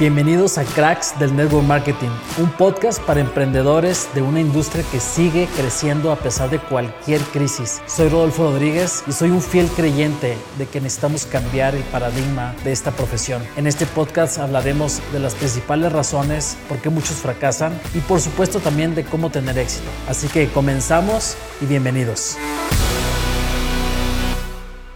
[0.00, 2.08] Bienvenidos a Cracks del Network Marketing,
[2.38, 7.82] un podcast para emprendedores de una industria que sigue creciendo a pesar de cualquier crisis.
[7.86, 12.72] Soy Rodolfo Rodríguez y soy un fiel creyente de que necesitamos cambiar el paradigma de
[12.72, 13.42] esta profesión.
[13.58, 18.58] En este podcast hablaremos de las principales razones por qué muchos fracasan y por supuesto
[18.58, 19.90] también de cómo tener éxito.
[20.08, 22.38] Así que comenzamos y bienvenidos.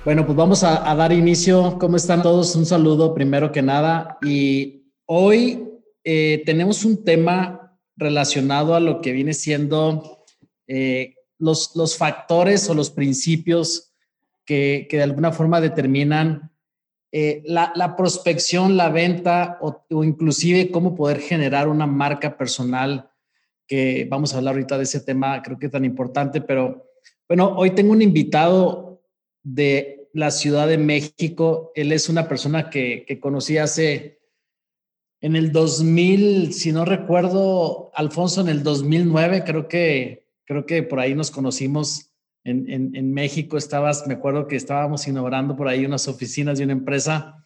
[0.06, 1.76] Bueno, pues vamos a, a dar inicio.
[1.78, 2.56] ¿Cómo están todos?
[2.56, 5.68] Un saludo primero que nada y Hoy
[6.02, 10.24] eh, tenemos un tema relacionado a lo que viene siendo
[10.66, 13.92] eh, los, factores o los principios
[14.46, 16.50] que, de alguna forma determinan
[17.12, 23.10] eh, la, la, prospección, la venta o, o, inclusive cómo poder generar una marca personal,
[23.66, 26.90] que vamos a hablar ahorita de ese tema, creo que es tan importante, pero
[27.28, 29.02] bueno, hoy tengo un invitado
[29.42, 31.72] de la Ciudad de México.
[31.74, 34.23] Él es una persona que, que conocí hace
[35.24, 41.00] en el 2000, si no recuerdo, Alfonso, en el 2009, creo que, creo que por
[41.00, 42.10] ahí nos conocimos
[42.44, 43.56] en, en, en, México.
[43.56, 47.42] Estabas, me acuerdo que estábamos inaugurando por ahí unas oficinas de una empresa.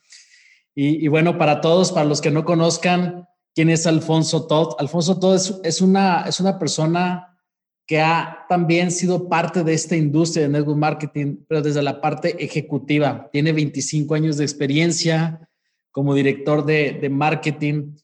[0.75, 5.21] Y, y bueno, para todos, para los que no conozcan quién es Alfonso Todd, Alfonso
[5.21, 7.39] Todd es, es, una, es una persona
[7.87, 12.45] que ha también sido parte de esta industria de network marketing, pero desde la parte
[12.45, 13.29] ejecutiva.
[13.31, 15.48] Tiene 25 años de experiencia
[15.91, 17.97] como director de, de marketing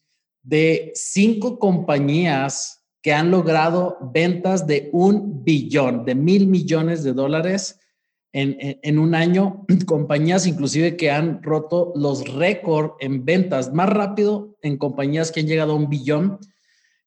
[0.43, 7.81] de cinco compañías que han logrado ventas de un billón, de mil millones de dólares
[8.33, 13.89] en, en, en, un año, compañías inclusive que han roto los récords en ventas más
[13.89, 16.39] rápido en compañías que han llegado a un billón.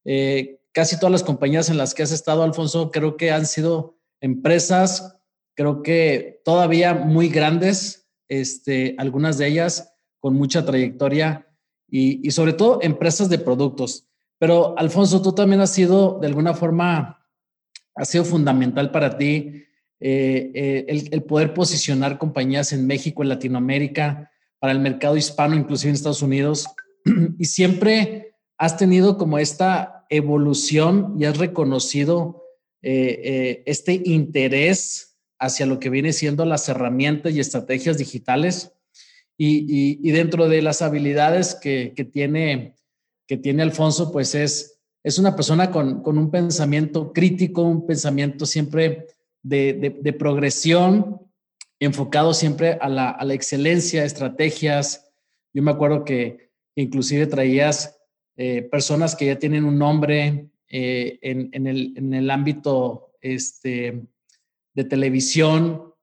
[0.05, 3.97] Eh, casi todas las compañías en las que has estado, Alfonso, creo que han sido
[4.21, 5.19] empresas,
[5.55, 9.96] creo que todavía muy grandes, este, algunas de ellas
[10.27, 11.47] con mucha trayectoria
[11.89, 14.05] y, sobre todo empresas de productos.
[14.37, 17.25] Pero Alfonso, tú también has sido de alguna forma,
[17.95, 19.63] ha sido fundamental para ti
[20.01, 24.29] eh, eh, el, el, poder posicionar compañías en México, en Latinoamérica,
[24.59, 26.67] para el mercado hispano, inclusive en Estados Unidos.
[27.39, 32.43] Y siempre has tenido como esta evolución y has reconocido
[32.81, 38.73] eh, este interés hacia lo que viene siendo las herramientas y estrategias digitales
[39.37, 42.75] y, y, y dentro de las habilidades que, que, tiene,
[43.27, 48.45] que tiene Alfonso, pues es, es una persona con, con un pensamiento crítico, un pensamiento
[48.45, 49.07] siempre
[49.43, 51.21] de, de, de progresión,
[51.79, 55.09] enfocado siempre a la, a la, excelencia, estrategias.
[55.53, 57.99] Yo me acuerdo que inclusive traías
[58.35, 64.03] eh, personas que ya tienen un nombre eh, en, en, el, en, el, ámbito este,
[64.73, 65.93] de televisión,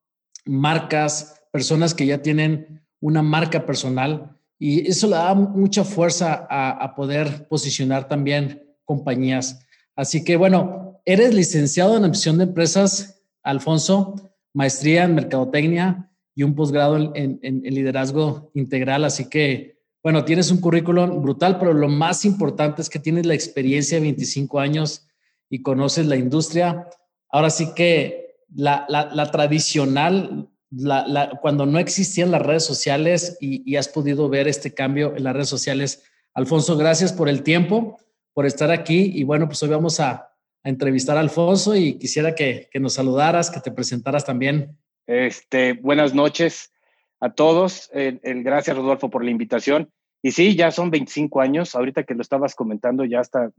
[0.44, 6.94] marcas, personas que ya tienen una marca personal y eso le da mucha fuerza a,
[6.94, 9.60] poder posicionar también compañías.
[9.94, 16.54] Así que bueno, eres licenciado en admisión de empresas, Alfonso, maestría en mercadotecnia y un
[16.54, 19.04] posgrado en, en, liderazgo integral.
[19.04, 23.34] Así que, bueno, tienes un currículum brutal, pero lo más importante es que tienes la
[23.34, 25.06] experiencia de 25 años
[25.50, 26.88] y conoces la industria.
[27.28, 33.62] Ahora sí que la, la tradicional la, la, cuando no existían las redes sociales y,
[33.70, 36.04] y, has podido ver este cambio en las redes sociales.
[36.34, 37.98] Alfonso, gracias por el tiempo,
[38.32, 42.34] por estar aquí y bueno, pues hoy vamos a, a entrevistar a Alfonso y quisiera
[42.34, 44.76] que, que, nos saludaras, que te presentaras también.
[45.06, 46.72] Este, buenas noches
[47.20, 47.90] a todos.
[47.92, 49.90] El, el, gracias, Rodolfo, por la invitación.
[50.22, 51.74] Y sí, ya son 25 años.
[51.74, 53.50] Ahorita que lo estabas comentando, ya hasta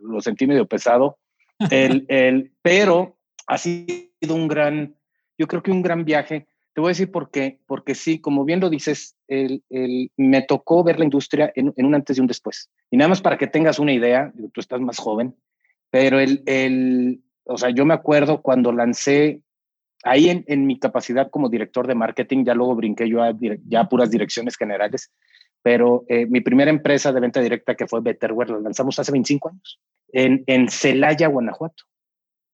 [0.00, 1.18] lo sentí medio pesado.
[1.70, 4.96] El, el, pero ha sido un gran
[5.38, 6.46] yo creo que un gran viaje.
[6.74, 7.60] Te voy a decir por qué.
[7.66, 11.86] Porque sí, como bien lo dices, el, el, me tocó ver la industria en, en,
[11.86, 12.70] un antes y un después.
[12.90, 15.34] Y nada más para que tengas una idea, tú estás más joven,
[15.90, 19.42] pero el, el o sea, yo me acuerdo cuando lancé
[20.04, 23.32] ahí en, en, mi capacidad como director de marketing, ya luego brinqué yo a,
[23.68, 25.12] ya a puras direcciones generales,
[25.62, 29.48] pero eh, mi primera empresa de venta directa que fue Betterware la lanzamos hace 25
[29.50, 29.80] años
[30.12, 31.84] en, en Celaya, Guanajuato.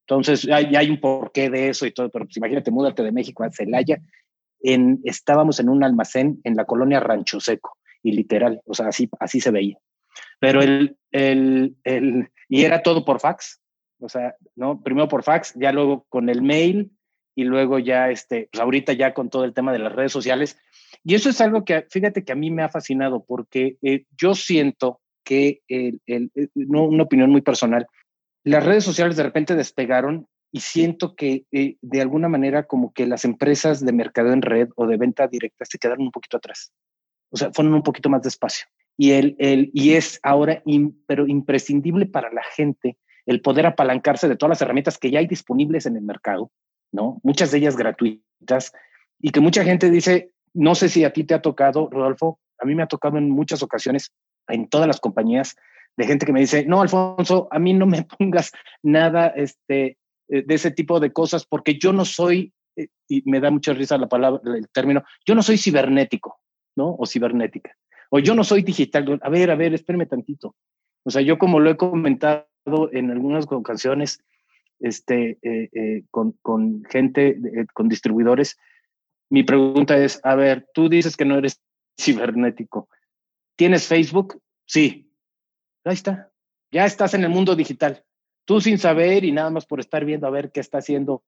[0.09, 3.45] Entonces, ya, hay un porqué de eso y todo, pero pues imagínate, múdate de México
[3.45, 4.01] a Celaya.
[5.05, 9.41] Estábamos en un almacén en la colonia Rancho Seco, y literal, o sea, así, así
[9.41, 9.77] se veía.
[10.41, 13.61] Pero el, el, el, y era todo por fax,
[14.01, 14.83] o sea, ¿no?
[14.83, 16.91] Primero por fax, ya luego con el mail,
[17.35, 20.59] y luego ya, este, pues ahorita ya con todo el tema de las redes sociales.
[21.05, 24.35] Y eso es algo que, fíjate que a mí me ha fascinado, porque eh, yo
[24.35, 27.87] siento que, el, el, no, una opinión muy personal,
[28.49, 33.07] las redes sociales de repente despegaron y siento que eh, de alguna manera como que
[33.07, 36.73] las empresas de mercado en red o de venta directa se quedaron un poquito atrás.
[37.31, 38.67] O sea, fueron un poquito más despacio.
[38.97, 40.63] y, el, el, y es ahora
[41.07, 42.97] pero imprescindible para la gente
[43.27, 46.51] el poder apalancarse de todas las herramientas que ya hay disponibles en el mercado,
[46.91, 47.21] ¿no?
[47.23, 48.73] Muchas de ellas gratuitas
[49.21, 52.65] y que mucha gente dice, no sé si a ti te ha tocado, Rodolfo, a
[52.65, 54.13] mí me ha tocado en muchas ocasiones
[54.49, 55.57] en todas las compañías
[55.99, 58.53] de gente que me dice, no, Alfonso, a mí no me pongas
[58.83, 59.99] nada este,
[60.29, 63.75] eh, de ese tipo de cosas porque yo no soy, eh, y me da mucha
[63.75, 66.39] risa la palabra, el término, yo no soy cibernético,
[66.77, 66.95] ¿no?
[66.97, 67.75] O cibernética.
[68.11, 69.19] O yo no soy digital.
[69.23, 70.55] A ver, a ver, espérame tantito.
[71.03, 72.47] O sea, yo como lo he comentado
[72.93, 74.23] en algunas ocasiones
[74.79, 77.37] este, eh, con, con, gente,
[77.75, 78.57] con distribuidores,
[79.31, 81.61] mi pregunta es, a ver, tú dices que no eres
[82.01, 82.89] cibernético.
[83.57, 84.41] ¿Tienes Facebook?
[84.65, 85.08] Sí.
[85.89, 86.31] Ahí está.
[86.71, 88.05] Ya estás en el mundo digital.
[88.45, 91.23] Tú sin saber y nada más por estar viendo a ver qué está haciendo,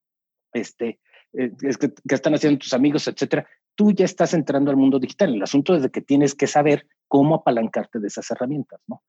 [0.53, 1.01] este,
[1.33, 3.47] eh, qué están haciendo tus amigos, etcétera.
[3.75, 5.35] Tú ya estás entrando al mundo digital.
[5.35, 9.03] El asunto es de que tienes que saber cómo apalancarte de esas herramientas, ¿no?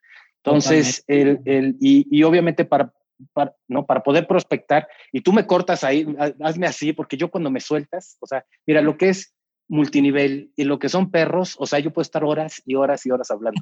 [0.44, 2.92] Entonces, el, el, y, y, obviamente para,
[3.33, 3.86] para, ¿no?
[3.86, 6.07] para poder prospectar, y tú me cortas ahí,
[6.42, 9.36] hazme así, porque yo cuando me sueltas, o sea, mira, lo que es
[9.71, 13.12] multinivel y lo que son perros, o sea, yo puedo estar horas y horas y
[13.12, 13.62] horas hablando,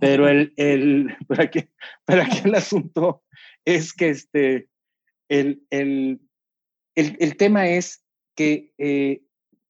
[0.00, 1.70] pero el, el, para que,
[2.04, 3.24] para que el asunto
[3.64, 4.68] es que este,
[5.30, 6.20] el, el,
[6.94, 8.04] el, el tema es
[8.34, 9.22] que eh,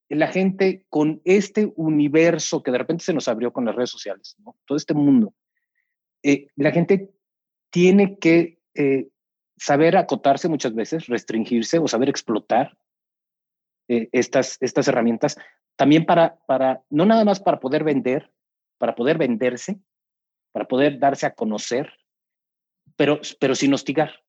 [0.08, 4.34] la gente con este universo que de repente se nos abrió con las redes sociales,
[4.44, 4.56] ¿no?
[4.66, 5.34] todo este mundo,
[6.24, 7.12] eh, la gente
[7.70, 9.08] tiene que eh,
[9.56, 12.76] saber acotarse muchas veces, restringirse o saber explotar
[13.88, 15.36] eh, estas, estas herramientas,
[15.76, 18.32] también para, para, no nada más para poder vender,
[18.78, 19.78] para poder venderse,
[20.52, 21.92] para poder darse a conocer,
[22.96, 24.22] pero, pero sin hostigar,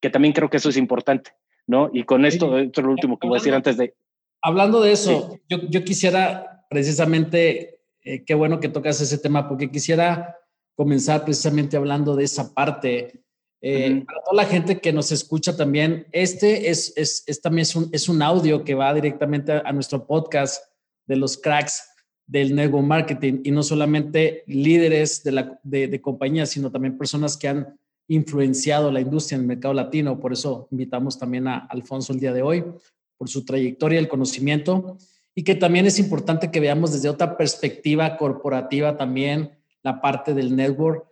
[0.00, 1.32] que también creo que eso es importante,
[1.66, 1.90] ¿no?
[1.92, 3.94] Y con esto, esto es lo último que voy a decir antes de...
[4.42, 9.70] Hablando de eso, yo, yo, quisiera precisamente, eh, qué bueno que tocas ese tema, porque
[9.70, 10.36] quisiera
[10.74, 13.22] comenzar precisamente hablando de esa parte
[13.62, 17.76] eh, para toda la gente que nos escucha también, este es, es, es también es
[17.76, 20.64] un, es un, audio que va directamente a, nuestro podcast
[21.06, 21.86] de los cracks
[22.26, 23.40] del nuevo marketing.
[23.44, 27.78] Y no solamente líderes de, la, de, de compañías, sino también personas que han
[28.08, 30.18] influenciado la industria en el mercado latino.
[30.18, 32.64] Por eso invitamos también a Alfonso el día de hoy,
[33.18, 34.96] por su trayectoria, el conocimiento,
[35.34, 39.52] y que también es importante que veamos desde otra perspectiva corporativa también
[39.82, 41.06] la parte del network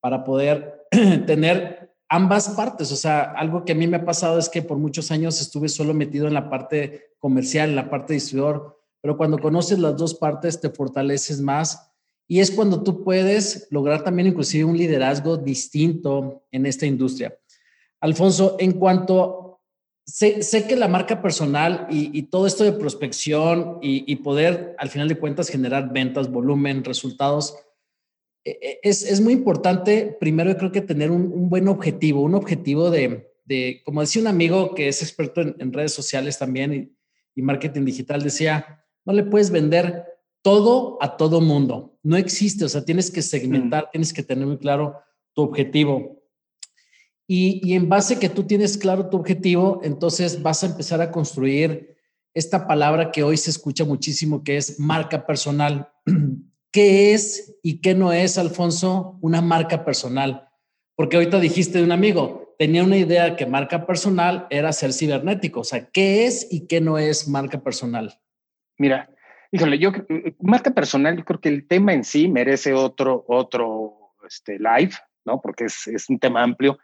[0.00, 0.86] para poder
[1.26, 2.92] tener ambas partes.
[2.92, 5.70] O sea, algo que a mí me ha pasado es que por muchos años estuve
[5.70, 10.14] solo metido en la parte comercial, en la parte distribuidor, pero cuando conoces las dos
[10.14, 11.90] partes te fortaleces más
[12.28, 17.34] y es cuando tú puedes lograr también inclusive un liderazgo distinto en esta industria.
[18.00, 19.60] Alfonso, en cuanto,
[20.04, 24.76] sé, sé que la marca personal y, y, todo esto de prospección y, y poder
[24.78, 27.56] al final de cuentas generar ventas, volumen, resultados,
[28.44, 33.32] es, es, muy importante, primero creo que tener un, un buen objetivo, un objetivo de,
[33.44, 36.96] de, como decía un amigo que es experto en, en redes sociales también y,
[37.34, 40.04] y, marketing digital, decía, no le puedes vender
[40.42, 43.90] todo a todo mundo, no existe, o sea, tienes que segmentar, mm.
[43.92, 44.98] tienes que tener muy claro
[45.34, 46.20] tu objetivo.
[47.28, 51.12] Y, y en base que tú tienes claro tu objetivo, entonces vas a empezar a
[51.12, 51.96] construir
[52.34, 55.88] esta palabra que hoy se escucha muchísimo, que es marca personal.
[56.72, 60.48] ¿Qué es y qué no es, Alfonso, una marca personal?
[60.96, 65.60] Porque ahorita dijiste de un amigo, tenía una idea que marca personal era ser cibernético.
[65.60, 68.18] O sea, ¿qué es y qué no es marca personal?
[68.78, 69.10] Mira,
[69.50, 69.92] híjole, yo,
[70.40, 74.92] marca personal, yo creo que el tema en sí merece otro, otro este, live,
[75.26, 75.42] ¿no?
[75.42, 76.78] Porque es, es un tema amplio.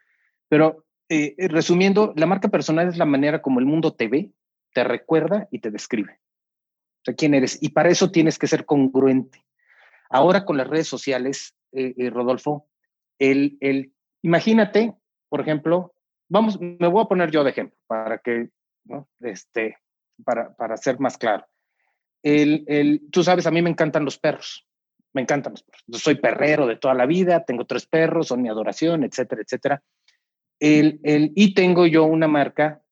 [0.51, 4.33] Pero eh, resumiendo, la marca personal es la manera como el mundo te ve,
[4.75, 6.13] te recuerda y te describe.
[6.13, 7.59] O sea, quién eres.
[7.63, 9.48] Y para eso tienes que ser congruente.
[10.11, 12.69] Ahora con las redes sociales, eh, eh, Rodolfo,
[13.19, 14.95] el, el, imagínate,
[15.29, 15.95] por ejemplo,
[16.29, 18.51] vamos, me voy a poner yo de ejemplo para que,
[18.85, 19.09] ¿no?
[19.21, 19.79] este,
[20.25, 21.47] para, para ser más claro.
[22.23, 24.67] El, el, tú sabes, a mí me encantan los perros,
[25.13, 26.03] me encantan los perros.
[26.03, 29.83] Soy perrero de toda la vida, tengo tres perros, son mi adoración, etcétera, etcétera.
[30.59, 32.83] El, el, y tengo yo una marca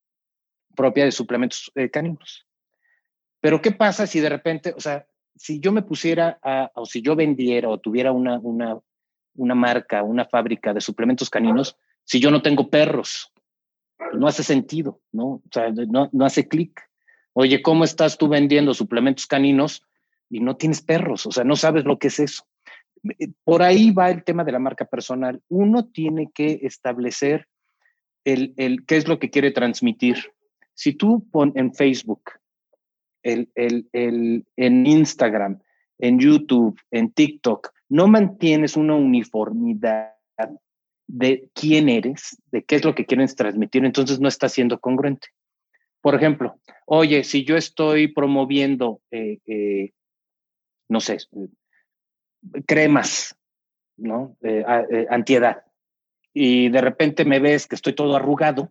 [0.76, 2.46] propia de suplementos eh, caninos.
[3.40, 5.06] Pero ¿qué pasa si de repente, o sea,
[5.37, 8.78] si yo me pusiera a, o si yo vendiera o tuviera una, una,
[9.35, 13.33] una marca, una fábrica de suplementos caninos, si yo no tengo perros,
[14.14, 15.26] no hace sentido, ¿no?
[15.26, 16.81] O sea, no, no hace clic.
[17.33, 19.83] Oye, ¿cómo estás tú vendiendo suplementos caninos
[20.31, 21.26] y no tienes perros?
[21.26, 22.45] O sea, no sabes lo que es eso.
[23.45, 25.43] Por ahí va el tema de la marca personal.
[25.49, 27.47] Uno tiene que establecer
[28.25, 30.33] el, el qué es lo que quiere transmitir.
[30.75, 32.23] Si tú pon en Facebook
[33.26, 35.61] en Instagram,
[35.99, 40.14] en YouTube, en TikTok, no mantienes una uniformidad
[41.09, 45.28] de quién eres, de qué es lo que quieres transmitir, entonces no estás siendo congruente.
[46.00, 49.92] Por ejemplo, oye, si yo estoy promoviendo, eh, eh,
[50.88, 51.18] no sé,
[52.66, 53.37] cremas,
[53.97, 54.37] ¿no?
[54.42, 54.64] Eh,
[55.11, 55.62] antiedad,
[56.33, 58.71] y de repente me ves que estoy todo arrugado,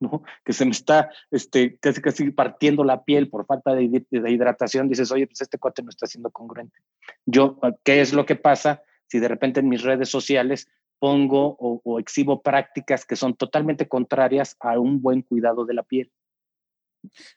[0.00, 0.22] ¿no?
[0.44, 5.10] Que se me está este, casi, casi partiendo la piel por falta de, hidratación, dices,
[5.10, 6.78] oye, pues este cuate no está siendo congruente.
[7.26, 11.98] Yo, ¿qué es lo que pasa si de repente en mis redes sociales pongo o,
[12.00, 16.12] exhibo prácticas que son totalmente contrarias a un buen cuidado de la piel?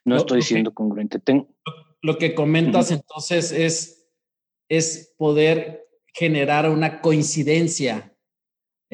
[0.04, 1.20] No estoy siendo congruente.
[2.02, 4.08] lo que comentas entonces es,
[4.68, 8.11] es poder generar una coincidencia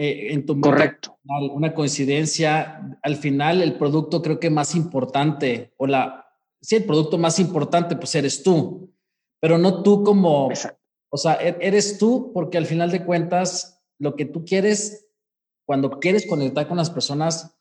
[0.00, 1.18] eh, en tu Correcto.
[1.24, 2.98] Una coincidencia.
[3.02, 6.24] Al final, el producto creo que más importante, o la,
[6.60, 8.94] sí, el producto más importante, pues eres tú,
[9.40, 10.50] pero no tú como,
[11.10, 15.08] o sea, e-, eres tú porque al final de cuentas, lo que tú quieres,
[15.66, 17.58] cuando quieres conectar con las personas,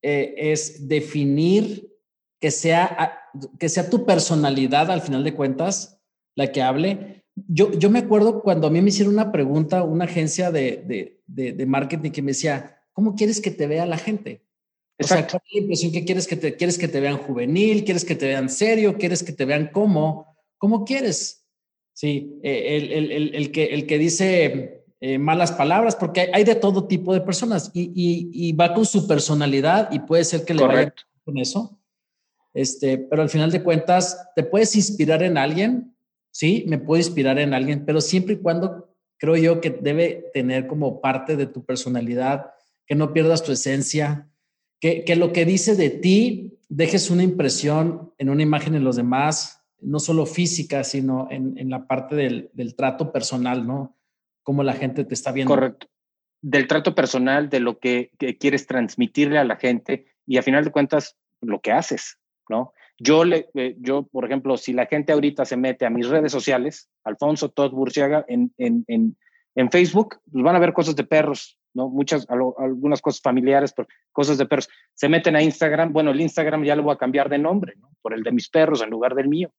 [0.00, 1.92] eh, es definir
[2.40, 3.20] que sea,
[3.58, 6.00] que sea tu personalidad al final de cuentas
[6.36, 10.04] la que hable yo, yo me acuerdo cuando a mí me hicieron una pregunta, una
[10.04, 14.44] agencia de, de, de, marketing que me decía, ¿cómo quieres que te vea la gente?
[14.98, 17.84] O sea, ¿cuál es la impresión que quieres que te, quieres que te vean juvenil?
[17.84, 18.98] ¿Quieres que te vean serio?
[18.98, 20.36] ¿Quieres que te vean cómo?
[20.58, 21.46] ¿Cómo quieres?
[21.94, 26.54] Sí, eh, el, el, el, que, el que dice eh, malas palabras, porque hay, de
[26.54, 30.52] todo tipo de personas y, y, y, va con su personalidad y puede ser que
[30.52, 30.94] le vaya
[31.24, 31.80] con eso.
[32.52, 35.89] Este, pero al final de cuentas, te puedes inspirar en alguien
[36.30, 40.66] sí, me puedo inspirar en alguien, pero siempre y cuando creo yo que debe tener
[40.66, 42.52] como parte de tu personalidad,
[42.86, 44.28] que no pierdas tu esencia,
[44.80, 48.96] que, que lo que dice de ti dejes una impresión en una imagen en los
[48.96, 53.96] demás, no solo física, sino en, en la parte del, del, trato personal, ¿no?
[54.42, 55.54] Cómo la gente te está viendo.
[55.54, 55.88] Correcto.
[56.42, 60.64] Del trato personal, de lo que, que quieres transmitirle a la gente y a final
[60.64, 62.18] de cuentas, lo que haces,
[62.48, 62.72] ¿no?
[63.02, 66.30] Yo, le, eh, yo, por ejemplo, si la gente ahorita se mete a mis redes
[66.30, 69.16] sociales, Alfonso Todd Burciaga, en, en, en,
[69.54, 71.88] en Facebook, pues van a ver cosas de perros, ¿no?
[71.88, 74.68] Muchas, algunas cosas familiares, pero cosas de perros.
[74.92, 77.90] Se meten a Instagram, bueno, el Instagram ya lo voy a cambiar de nombre, ¿no?
[78.02, 79.50] Por el de mis perros en lugar del mío,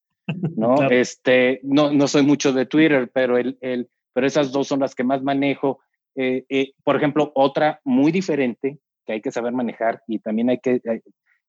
[0.55, 0.75] ¿no?
[0.91, 4.93] Este, no, no soy mucho de Twitter, pero, el, el, pero esas dos son las
[4.93, 5.79] que más manejo.
[6.13, 10.59] Eh, eh, por ejemplo, otra muy diferente que hay que saber manejar y también hay
[10.59, 10.79] que,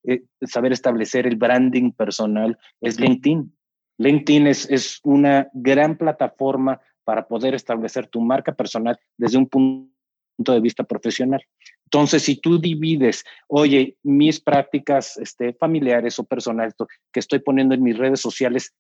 [0.04, 3.54] eh, saber establecer el branding personal es LinkedIn.
[3.98, 10.52] LinkedIn es, es una gran plataforma para poder establecer tu marca personal desde un punto
[10.52, 11.44] de vista profesional.
[11.84, 16.74] Entonces, si tú divides, oye, mis prácticas este, familiares o personales
[17.12, 18.74] que estoy poniendo en mis redes sociales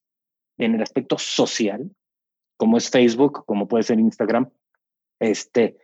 [0.58, 1.90] en el aspecto social,
[2.56, 4.50] como es Facebook, como puede ser Instagram,
[5.20, 5.76] este,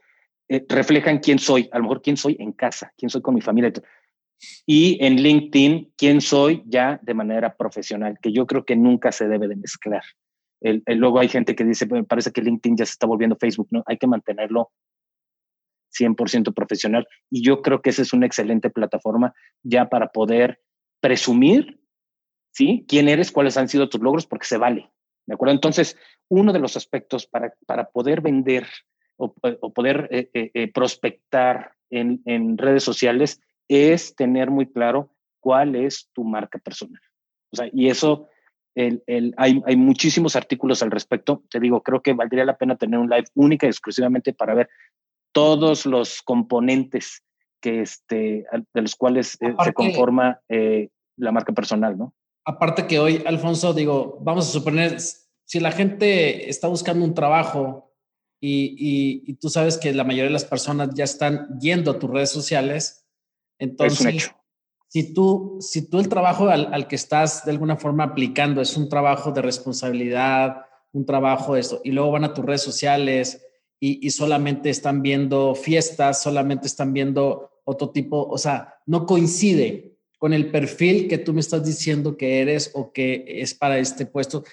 [0.49, 3.41] eh, reflejan quién soy, a lo mejor quién soy en casa, quién soy con mi
[3.41, 3.73] familia
[4.67, 9.29] y en LinkedIn quién soy ya de manera profesional, que yo creo que nunca se
[9.29, 10.03] debe de mezclar.
[10.61, 13.83] El, luego hay gente que dice, parece que LinkedIn ya se está volviendo Facebook, ¿no?
[13.87, 14.71] Hay que mantenerlo
[15.99, 20.61] 100% profesional y yo creo que esa es una excelente plataforma ya para poder
[21.01, 21.81] presumir,
[22.53, 22.85] ¿sí?
[22.89, 23.33] ¿Quién eres?
[23.33, 24.27] ¿Cuáles han sido tus logros?
[24.27, 24.91] Porque se vale,
[25.27, 25.55] ¿de acuerdo?
[25.55, 25.97] Entonces,
[26.29, 28.67] uno de los aspectos para, para poder vender
[29.17, 35.11] o, poder eh, eh, eh, prospectar en, en redes sociales es tener muy claro
[35.41, 37.01] cuál es tu marca personal.
[37.53, 38.29] O sea, y eso,
[38.75, 41.43] el, el, hay, hay, muchísimos artículos al respecto.
[41.51, 44.69] Te digo, creo que valdría la pena tener un live única y exclusivamente para ver
[45.33, 47.23] todos los componentes
[47.61, 52.15] que este, de los cuales eh, se conforma eh, la marca personal, ¿no?
[52.45, 57.93] Aparte que hoy, Alfonso, digo, vamos a suponer, si la gente está buscando un trabajo
[58.41, 61.99] y, y, y tú sabes que la mayoría de las personas ya están yendo a
[61.99, 63.08] tus redes sociales,
[63.59, 64.31] entonces,
[64.91, 68.89] Si tú, si tú el trabajo al, que estás de alguna forma aplicando es un
[68.89, 70.63] trabajo de responsabilidad,
[70.93, 73.45] un trabajo de esto, y luego van a tus redes sociales
[73.79, 79.99] y, y solamente están viendo fiestas, solamente están viendo otro tipo, o sea, no coincide
[80.19, 84.07] con el perfil que tú me estás diciendo que eres o que es para este
[84.07, 84.45] puesto.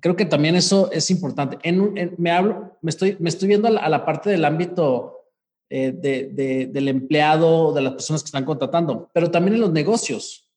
[0.00, 1.56] Creo que también eso es importante.
[1.62, 5.13] En, me hablo, me estoy, me estoy viendo a la parte del ámbito
[5.70, 10.50] eh, de, del empleado, de las personas que están contratando, pero también en los negocios.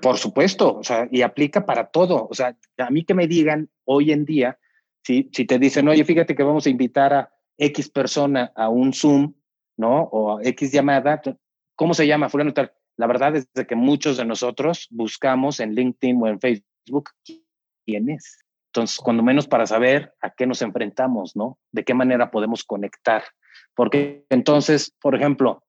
[0.00, 2.26] Por supuesto, o sea, y aplica para todo.
[2.30, 4.58] O sea, a mí que me digan hoy en día,
[5.04, 8.92] si, si te dicen, oye, fíjate que vamos a invitar a X persona a un
[8.92, 9.34] Zoom,
[9.76, 10.02] ¿no?
[10.04, 11.20] O a X llamada,
[11.74, 12.28] ¿cómo se llama?
[12.28, 12.72] Fulano tal.
[12.96, 17.10] La verdad es que muchos de nosotros buscamos en LinkedIn o en Facebook
[17.84, 18.38] quién es.
[18.68, 21.58] Entonces, cuando menos para saber a qué nos enfrentamos, ¿no?
[21.72, 23.22] De qué manera podemos conectar.
[23.76, 25.62] Porque entonces, por ejemplo,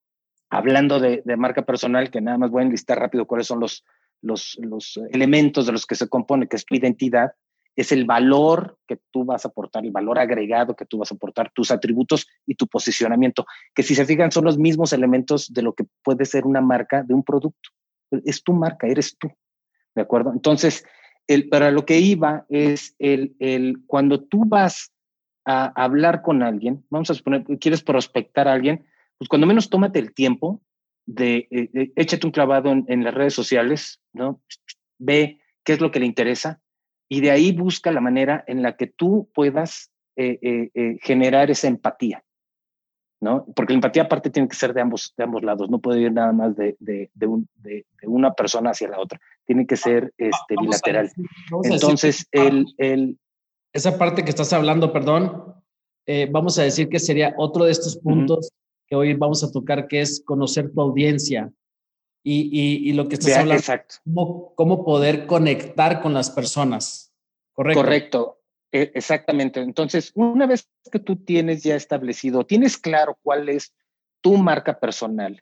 [0.49, 3.85] hablando de, marca personal, que nada más voy a enlistar rápido cuáles son los,
[4.21, 7.33] los, los elementos de los que se compone, que es tu identidad,
[7.75, 11.15] es el valor que tú vas a aportar, el valor agregado que tú vas a
[11.15, 13.45] aportar, tus atributos y tu posicionamiento,
[13.75, 17.03] que si se fijan son los mismos elementos de lo que puede ser una marca
[17.03, 17.69] de un producto.
[18.25, 19.29] Es tu marca, eres tú.
[19.93, 20.31] ¿De acuerdo?
[20.33, 20.85] Entonces,
[21.27, 24.93] el, para lo que iba es el, el, cuando tú vas
[25.47, 28.85] a hablar con alguien, vamos a suponer quieres prospectar a alguien,
[29.17, 30.61] pues cuando menos tómate el tiempo
[31.05, 34.41] de, eh, échate un clavado en, las redes sociales, ¿no?
[34.99, 36.59] Ve qué es lo que le interesa
[37.07, 41.69] y de ahí busca la manera en la que tú puedas eh, eh, generar esa
[41.69, 42.25] empatía,
[43.21, 43.45] ¿no?
[43.55, 46.11] Porque la empatía aparte tiene que ser de ambos, de ambos lados, no puede ir
[46.11, 50.13] nada más de, de, de, un, de una persona hacia la otra tiene que ser
[50.17, 51.09] este, bilateral.
[51.63, 53.17] Entonces, el, el,
[53.73, 55.55] Esa parte que estás hablando, perdón,
[56.05, 58.51] eh, vamos a decir que sería otro de estos puntos
[58.87, 61.51] que hoy vamos a tocar, que es conocer tu audiencia.
[62.23, 63.95] Y, y, lo que estás hablando, exacto.
[64.03, 67.13] Cómo, cómo, poder conectar con las personas.
[67.53, 67.81] Correcto.
[67.81, 69.61] Correcto, e, exactamente.
[69.61, 73.73] Entonces, una vez que tú tienes ya establecido, tienes claro cuál es
[74.19, 75.41] tu marca personal,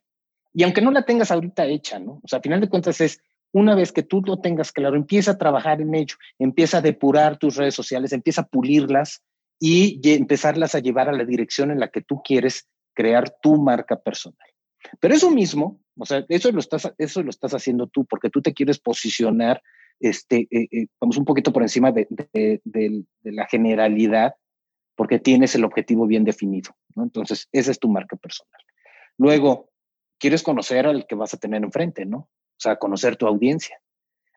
[0.56, 2.22] y aunque no la tengas ahorita hecha, ¿no?
[2.24, 3.20] O sea, a final de cuentas es
[3.56, 7.38] una vez que tú lo tengas claro, empieza a trabajar en ello, empieza a depurar
[7.38, 9.24] tus redes sociales, empieza a pulirlas
[9.62, 13.96] y empezarlas a llevar a la dirección en la que tú quieres crear tu marca
[13.96, 14.50] personal.
[15.00, 18.42] Pero eso mismo, o sea, eso lo estás, eso lo estás haciendo tú porque tú
[18.42, 19.64] te quieres posicionar,
[20.02, 22.10] este, eh, eh, vamos un poquito por encima de,
[23.24, 24.34] la generalidad
[24.98, 26.76] porque tienes el objetivo bien definido.
[26.98, 28.62] Entonces, esa es tu marca personal.
[29.18, 29.70] Luego,
[30.20, 32.28] quieres conocer al que vas a tener enfrente, ¿no?
[32.58, 33.80] O sea, conocer tu audiencia.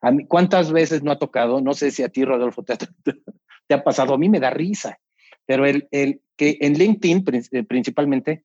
[0.00, 1.60] A mí, ¿Cuántas veces no ha tocado?
[1.60, 4.14] No sé si a ti, Rodolfo, te ha, pasado.
[4.14, 4.98] A mí me da risa,
[5.46, 8.44] pero el, el que en LinkedIn eh, principalmente,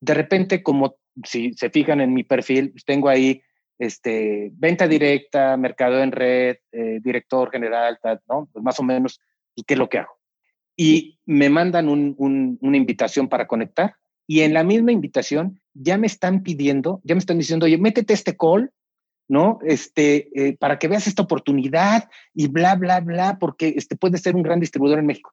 [0.00, 3.42] de repente, como si se fijan en mi perfil, pues, tengo ahí
[3.78, 8.48] este, venta directa, mercado en red, eh, director general, ¿no?
[8.52, 9.20] Pues más o menos,
[9.66, 10.18] ¿qué es lo que hago?
[10.76, 16.42] Y me mandan una invitación para conectar y en la misma invitación ya me están
[16.42, 18.70] pidiendo, ya me están diciendo, oye, métete este call
[19.30, 19.60] ¿no?
[19.64, 24.34] Este, eh, para que veas esta oportunidad y bla, bla, bla, porque este puede ser
[24.34, 25.32] un gran distribuidor en México.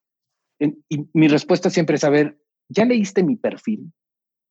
[0.59, 3.91] y mi respuesta siempre es, a ver, ¿ya leíste mi perfil?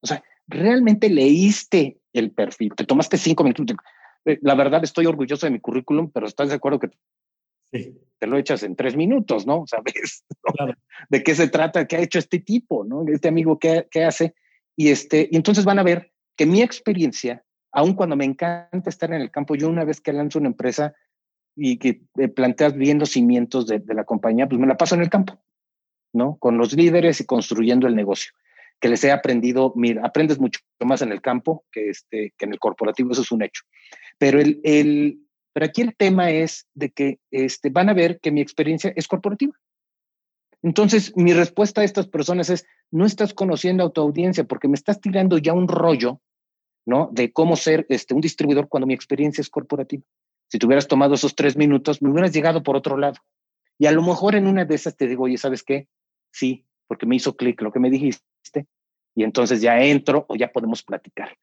[0.03, 2.75] O sea, ¿realmente leíste el perfil?
[2.77, 3.77] Te tomaste cinco minutos.
[4.25, 6.91] Eh, la verdad, estoy orgulloso de mi currículum, pero estás de acuerdo que
[7.71, 9.65] te lo echas en tres minutos, ¿no?
[9.67, 10.25] ¿Sabes?
[11.09, 11.87] ¿De qué se trata?
[11.87, 13.05] ¿Qué ha hecho este tipo, ¿no?
[13.09, 14.35] Este amigo, ¿qué, qué hace?
[14.77, 17.45] Y, este, y entonces van a ver que mi experiencia
[17.77, 20.95] aun cuando me encanta estar en el campo, yo una vez que lanzo una empresa
[21.55, 22.01] y que
[22.35, 25.39] planteas bien los cimientos de, la compañía, pues me la paso en el campo,
[26.15, 26.39] ¿no?
[26.39, 28.33] Con los líderes y construyendo el negocio.
[28.81, 32.55] Que les he aprendido, mira, aprendes mucho más en el campo que, este, que en
[32.55, 33.65] el corporativo, eso es un hecho.
[34.17, 35.21] Pero, el, el,
[35.53, 39.07] pero aquí el tema es de que este, van a ver que mi experiencia es
[39.07, 39.53] corporativa.
[40.62, 44.77] Entonces, mi respuesta a estas personas es, no estás conociendo a tu audiencia porque me
[44.77, 46.23] estás tirando ya un rollo
[46.87, 47.11] ¿no?
[47.12, 50.03] De cómo ser este, un distribuidor cuando mi experiencia es corporativa.
[50.49, 53.16] Si te hubieras tomado esos tres minutos, me hubieras llegado por otro lado.
[53.79, 55.88] Y a lo mejor en una de esas te digo, oye, ¿sabes qué?
[56.31, 58.66] Sí, porque me hizo clic lo que me dijiste.
[59.14, 61.37] Y entonces ya entro o ya podemos platicar.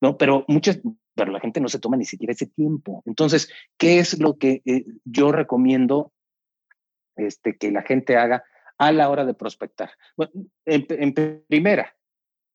[0.00, 0.16] ¿no?
[0.18, 0.80] Pero muchas,
[1.14, 3.02] pero la gente no se toma ni siquiera ese tiempo.
[3.06, 6.12] Entonces, ¿qué es lo que eh, yo recomiendo
[7.16, 8.44] este, que la gente haga
[8.78, 9.90] a la hora de prospectar?
[10.16, 10.32] Bueno,
[10.66, 11.14] en
[11.48, 11.94] primera,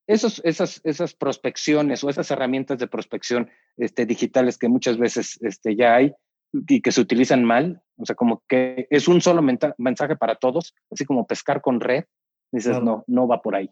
[0.08, 5.76] esos, esas, esas prospecciones o esas herramientas de prospección este, digitales que muchas veces este,
[5.76, 6.14] ya hay
[6.54, 10.74] y que se utilizan mal, o sea, como que es un solo mensaje para todos,
[10.92, 12.06] así como pescar con red,
[12.52, 13.70] dices, no, no va por ahí,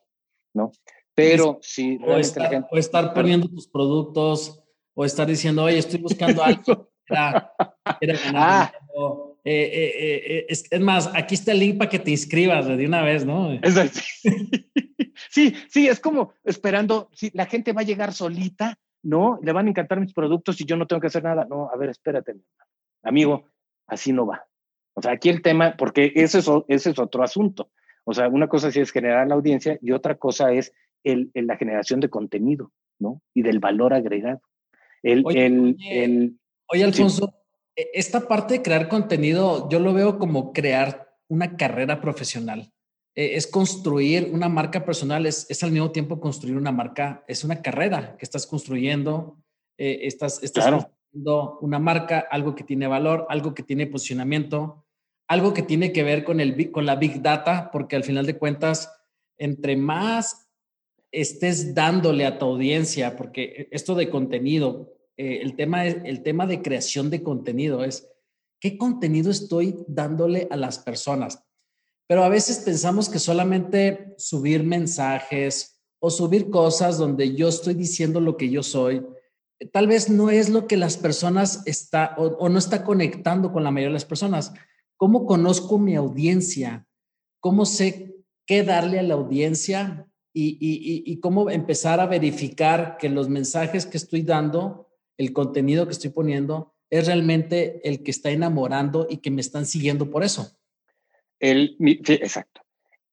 [0.53, 0.71] ¿no?
[1.15, 4.63] Pero si o estar, o estar poniendo tus productos,
[4.95, 6.91] o estar diciendo, oye, estoy buscando algo.
[7.09, 8.71] ah.
[9.45, 12.85] Eh, eh, eh, es, es, más, aquí está el link para que te inscribas de
[12.85, 13.49] una vez, ¿no?
[15.33, 19.39] Sí, sí, es como esperando, si la gente va a llegar solita, ¿no?
[19.41, 21.47] Le van a encantar mis productos y yo no tengo que hacer nada.
[21.49, 22.35] No, a ver, espérate,
[23.01, 23.49] amigo,
[23.87, 24.45] así no va.
[24.93, 27.71] O sea, aquí el tema, porque ese es, ese es otro asunto.
[28.03, 30.71] O sea, una cosa sí es generar la audiencia y otra cosa es
[31.03, 33.19] el, la generación de contenido, ¿no?
[33.33, 34.39] Y del valor agregado.
[35.01, 37.33] El, oye Alfonso,
[37.75, 42.71] e, esta parte de crear contenido, yo lo veo como crear una carrera profesional.
[43.15, 47.43] Eh, es construir una marca personal, es, es, al mismo tiempo construir una marca, es
[47.43, 49.37] una carrera que estás construyendo,
[49.77, 54.83] eh, estás, estás construyendo una marca, algo que tiene valor, algo que tiene posicionamiento,
[55.27, 58.37] algo que tiene que ver con, el, con la Big Data, porque al final de
[58.37, 58.91] cuentas,
[59.37, 60.49] entre más
[61.11, 66.63] estés dándole a tu audiencia, porque esto de contenido, eh, el, tema, el tema de
[66.63, 68.09] creación de contenido es,
[68.59, 71.43] ¿qué contenido estoy dándole a las personas?
[72.07, 78.19] Pero a veces pensamos que solamente subir mensajes o subir cosas donde yo estoy diciendo
[78.19, 79.03] lo que yo soy,
[79.71, 83.71] tal vez no es lo que las personas está o, no está conectando con la
[83.71, 84.53] mayoría de las personas.
[84.97, 86.87] ¿Cómo conozco mi audiencia?
[87.39, 90.07] ¿Cómo sé qué darle a la audiencia?
[90.35, 96.09] Y, cómo empezar a verificar que los mensajes que estoy dando, el contenido que estoy
[96.09, 100.57] poniendo, es realmente el que está enamorando y que me están siguiendo por eso.
[101.43, 102.61] El, sí, exacto.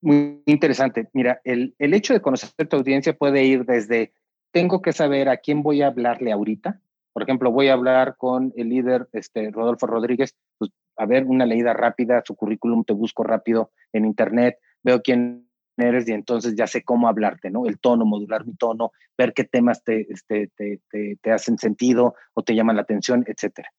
[0.02, 1.08] Muy interesante.
[1.12, 4.12] Mira, el, el hecho de conocer tu audiencia puede ir desde
[4.52, 6.80] tengo que saber a quién voy a hablarle ahorita.
[7.12, 11.44] Por ejemplo, voy a hablar con el líder este, Rodolfo Rodríguez, pues, a ver, una
[11.44, 16.68] leída rápida, su currículum, te busco rápido en internet, veo quién eres y entonces ya
[16.68, 17.66] sé cómo hablarte, ¿no?
[17.66, 20.80] El tono, modular mi tono, ver qué temas te, este, te,
[21.20, 23.70] te, hacen sentido o te llaman la atención, etcétera.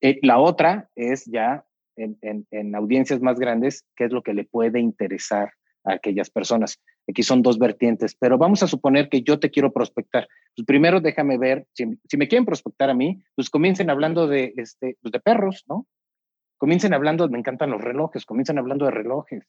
[0.00, 1.66] Eh, la otra es ya
[1.98, 5.52] en, en, en, audiencias más grandes, qué es lo que le puede interesar
[5.84, 6.80] a aquellas personas.
[7.08, 10.28] Aquí son dos vertientes, pero vamos a suponer que yo te quiero prospectar.
[10.54, 14.96] Pues primero déjame ver, si, me quieren prospectar a mí, pues comiencen hablando de, este,
[15.00, 15.86] pues de perros, ¿no?
[16.58, 19.46] Comiencen hablando, me encantan los relojes, comiencen hablando de relojes.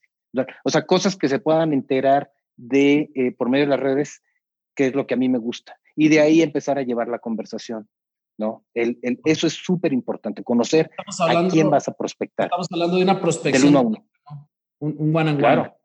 [0.64, 4.22] O sea, cosas que se puedan enterar de, eh, por medio de las redes,
[4.76, 5.76] qué es lo que a mí me gusta.
[5.96, 7.90] Y de ahí empezar a llevar la conversación.
[8.39, 8.65] ¿No?
[8.73, 12.47] El, el, eso es súper importante, conocer a quién vas a prospectar.
[12.47, 13.62] Estamos hablando de una prospección.
[13.62, 14.06] Del uno a uno.
[14.80, 15.75] Un, un one and claro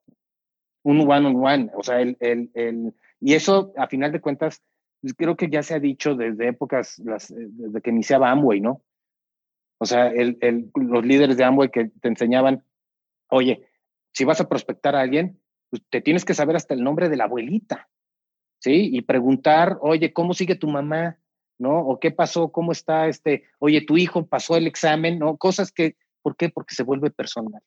[0.84, 4.62] un one on one, o sea, el, el, el, y eso a final de cuentas,
[5.00, 8.60] pues, creo que ya se ha dicho desde épocas, las, eh, desde que iniciaba Amway,
[8.60, 8.82] ¿no?
[9.78, 12.64] O sea, el, el, los líderes de Amway que te enseñaban,
[13.30, 13.66] oye,
[14.12, 15.40] si vas a prospectar a alguien,
[15.70, 17.88] pues te tienes que saber hasta el nombre de la abuelita,
[18.60, 18.90] ¿sí?
[18.92, 21.18] Y preguntar, oye, ¿cómo sigue tu mamá?
[21.58, 21.78] ¿No?
[21.78, 22.50] ¿O qué pasó?
[22.50, 23.44] ¿Cómo está este?
[23.58, 25.36] Oye, tu hijo pasó el examen, ¿no?
[25.36, 26.48] Cosas que, ¿por qué?
[26.48, 27.62] Porque se vuelve personal.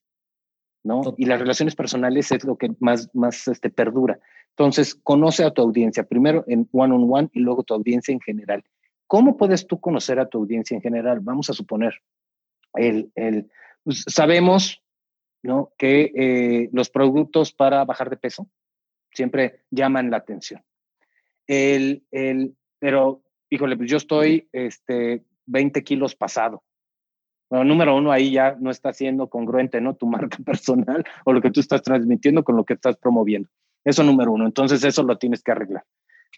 [1.18, 4.20] Y las relaciones personales es lo que más, más este, perdura.
[4.50, 8.64] Entonces, conoce a tu audiencia, primero en one-on-one y luego tu audiencia en general.
[9.06, 11.20] ¿Cómo puedes tú conocer a tu audiencia en general?
[11.22, 12.02] Vamos a suponer,
[12.74, 13.50] el, el
[13.84, 14.82] pues, sabemos
[15.44, 15.72] ¿no?
[15.78, 18.48] que eh, los productos para bajar de peso
[19.12, 20.64] siempre llaman la atención.
[21.46, 26.64] El, el, pero, híjole, pues yo estoy este, 20 kilos pasado.
[27.50, 29.96] Bueno, número uno, ahí ya no está siendo congruente, ¿no?
[29.96, 33.50] Tu marca personal o lo que tú estás transmitiendo con lo que estás promoviendo.
[33.86, 34.46] Eso número uno.
[34.46, 35.86] Entonces, eso lo tienes que arreglar.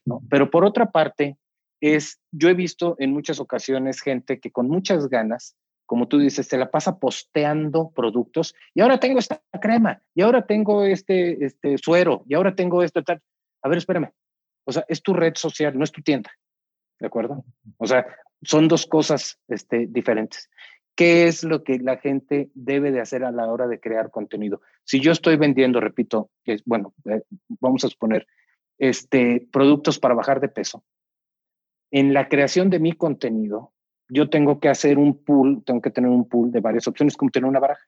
[0.06, 0.22] ¿no?
[0.30, 1.38] Pero por otra parte,
[1.82, 6.48] es, yo he visto en muchas ocasiones gente que con muchas ganas, como tú dices,
[6.48, 11.78] se la pasa posteando productos y ahora tengo esta crema y ahora tengo este, este
[11.78, 13.22] suero y ahora tengo esto tal.
[13.64, 14.12] A ver, espérame.
[14.66, 16.30] O sea, es tu red social, no es tu tienda.
[17.00, 17.44] ¿De acuerdo?
[17.78, 18.06] O sea,
[18.42, 20.50] son dos cosas este, diferentes.
[20.96, 24.62] ¿Qué es lo que la gente debe de hacer a la hora de crear contenido?
[24.84, 27.22] Si yo estoy vendiendo, repito, que bueno, eh,
[27.62, 28.28] vamos a suponer,
[28.78, 30.84] este, productos para bajar de peso,
[31.92, 33.74] en la creación de mi contenido,
[34.10, 37.32] yo tengo que hacer un pool, tengo que tener un pool de varias opciones, como
[37.32, 37.86] tener una baraja.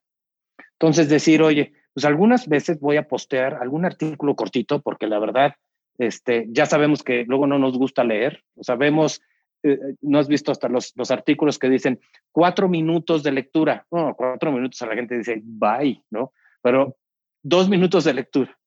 [0.73, 5.53] Entonces, decir, oye, pues algunas veces voy a postear algún artículo cortito, porque la verdad,
[5.97, 9.21] este, ya sabemos que luego no nos gusta leer, sabemos
[9.63, 11.99] eh, eh, no has visto hasta los, los, artículos que dicen
[12.31, 13.85] cuatro minutos de lectura.
[13.89, 16.33] Cuatro minutos a la gente dice bye, ¿no?
[16.61, 16.97] Pero
[17.43, 18.57] dos minutos de lectura.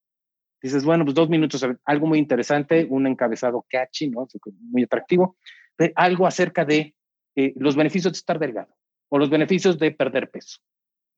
[0.62, 4.26] Dices, bueno, pues dos minutos, algo muy interesante, un encabezado catchy, ¿no?
[4.60, 5.36] Muy atractivo,
[5.94, 6.94] algo acerca de
[7.36, 8.74] eh, los beneficios de estar delgado
[9.10, 10.60] o los beneficios de perder peso,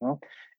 [0.00, 0.18] ¿no?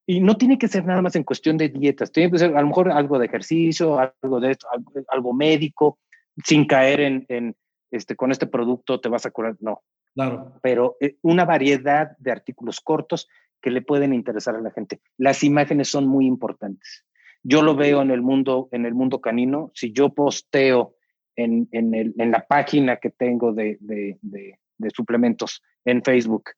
[0.10, 2.62] Y no tiene que ser nada más en cuestión de dietas, tiene que ser a
[2.62, 4.68] lo mejor algo de ejercicio, algo de esto,
[5.10, 6.00] algo, médico,
[6.44, 7.56] sin caer en, en
[7.92, 9.82] este, con este producto te vas a curar, no.
[10.14, 10.54] Claro.
[10.64, 13.28] Pero eh, una variedad de artículos cortos
[13.62, 15.02] que le pueden interesar a la gente.
[15.18, 17.06] Las imágenes son muy importantes.
[17.44, 19.72] Yo lo veo en el mundo, en el mundo canino.
[19.74, 20.96] Si yo posteo
[21.36, 26.52] en, en, el, en la página que tengo de, de, de, suplementos en Facebook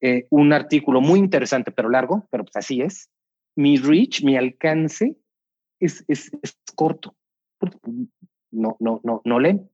[0.00, 3.10] eh, un artículo muy interesante, pero largo, pero pues así es,
[3.56, 5.16] mi reach, mi alcance
[5.78, 7.16] es, es, es corto.
[8.50, 9.70] No, no, no, no leen.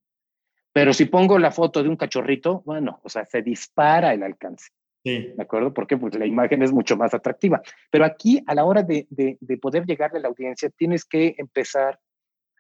[0.73, 4.71] Pero si pongo la foto de un cachorrito, bueno, o sea, se dispara el alcance.
[5.05, 5.33] Sí.
[5.37, 5.73] ¿De acuerdo?
[5.73, 7.63] Porque pues, la imagen es mucho más atractiva.
[7.91, 11.35] Pero aquí, a la hora de, de, de poder llegarle a la audiencia, tienes que
[11.39, 11.99] empezar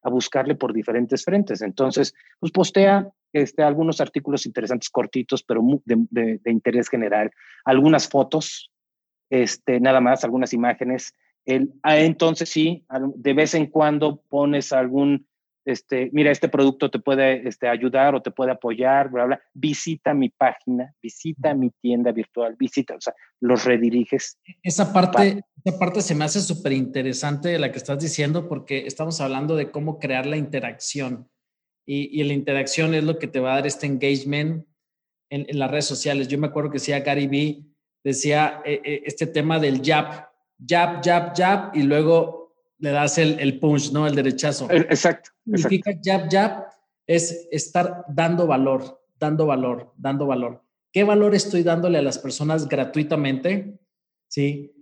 [0.02, 1.60] a buscarle por diferentes frentes.
[1.60, 7.30] Entonces, pues postea este, algunos artículos interesantes, cortitos, pero de, de, de interés general,
[7.66, 8.72] algunas fotos,
[9.28, 11.12] este, nada más, algunas imágenes.
[11.44, 15.26] El, ah, entonces sí, de vez en cuando pones algún,
[15.66, 19.40] este, mira, este producto te puede este, ayudar o te puede apoyar, bla, bla.
[19.52, 24.38] Visita mi página, visita mi tienda virtual, visita, o sea, los rediriges.
[24.62, 28.86] Esa parte, esa parte se me hace súper interesante de la que estás diciendo porque
[28.86, 31.28] estamos hablando de cómo crear la interacción.
[31.86, 34.66] Y, y la interacción es lo que te va a dar este engagement
[35.30, 36.26] en, en las redes sociales.
[36.26, 37.64] Yo me acuerdo que decía Gary Vee,
[38.02, 40.28] decía eh, eh, este tema del jab,
[40.68, 44.06] jab, jab, jab, y luego le das el, el punch, ¿no?
[44.06, 44.68] El derechazo.
[44.70, 45.30] Exacto.
[45.44, 46.64] Significa jab, jab,
[47.06, 50.62] es estar dando valor, dando valor, dando valor.
[50.92, 53.78] ¿Qué valor estoy dándole a las personas gratuitamente?
[54.28, 54.72] ¿Sí?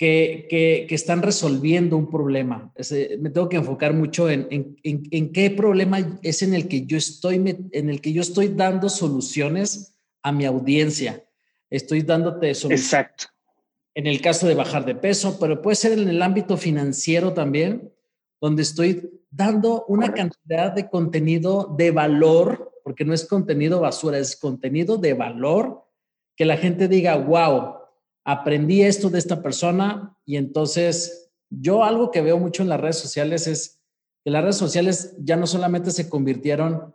[0.00, 2.72] Que, que, que están resolviendo un problema.
[3.18, 6.86] me tengo que enfocar mucho en, en, en, en, qué problema es en el que
[6.86, 7.34] yo estoy,
[7.72, 11.22] en el que yo estoy dando soluciones a mi audiencia
[11.70, 12.84] estoy dándote soluciones.
[12.84, 13.24] Exacto.
[13.94, 17.92] En el caso de bajar de peso, pero puede ser en el ámbito financiero también,
[18.40, 24.36] donde estoy dando una cantidad de contenido de valor, porque no es contenido basura, es
[24.36, 25.84] contenido de valor,
[26.36, 27.74] que la gente diga, wow,
[28.24, 32.98] aprendí esto de esta persona y entonces yo algo que veo mucho en las redes
[32.98, 33.80] sociales es
[34.24, 36.94] que las redes sociales ya no solamente se convirtieron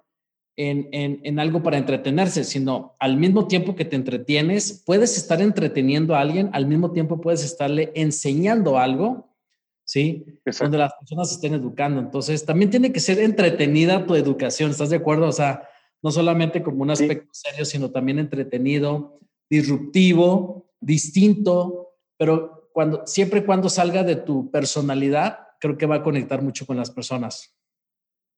[0.57, 6.21] en, algo para entretenerse, sino al mismo tiempo que te entretienes, puedes estar entreteniendo a
[6.21, 9.35] alguien, al mismo tiempo puedes estarle enseñando algo,
[9.83, 10.25] ¿sí?
[10.59, 11.99] Donde las personas se estén educando.
[11.99, 15.27] Entonces, también tiene que ser entretenida tu educación, ¿estás de acuerdo?
[15.27, 15.67] O sea,
[16.01, 23.69] no solamente como un aspecto serio, sino también entretenido, disruptivo, distinto, pero cuando, siempre cuando
[23.69, 27.55] salga de tu personalidad, creo que va a conectar mucho con las personas.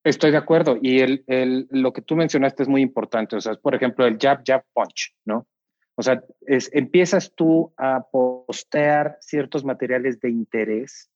[0.03, 0.77] Estoy de acuerdo.
[0.81, 3.36] Y el, el, lo que tú mencionaste es muy importante.
[3.36, 5.47] O sea, es, por ejemplo, el jab, jab, punch, ¿no?
[5.95, 11.10] O sea, es, empiezas tú a postear ciertos materiales de interés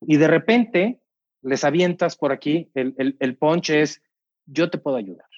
[0.00, 1.00] y de repente
[1.42, 4.02] les avientas por aquí, el, el, el punch es,
[4.46, 5.28] yo te puedo ayudar,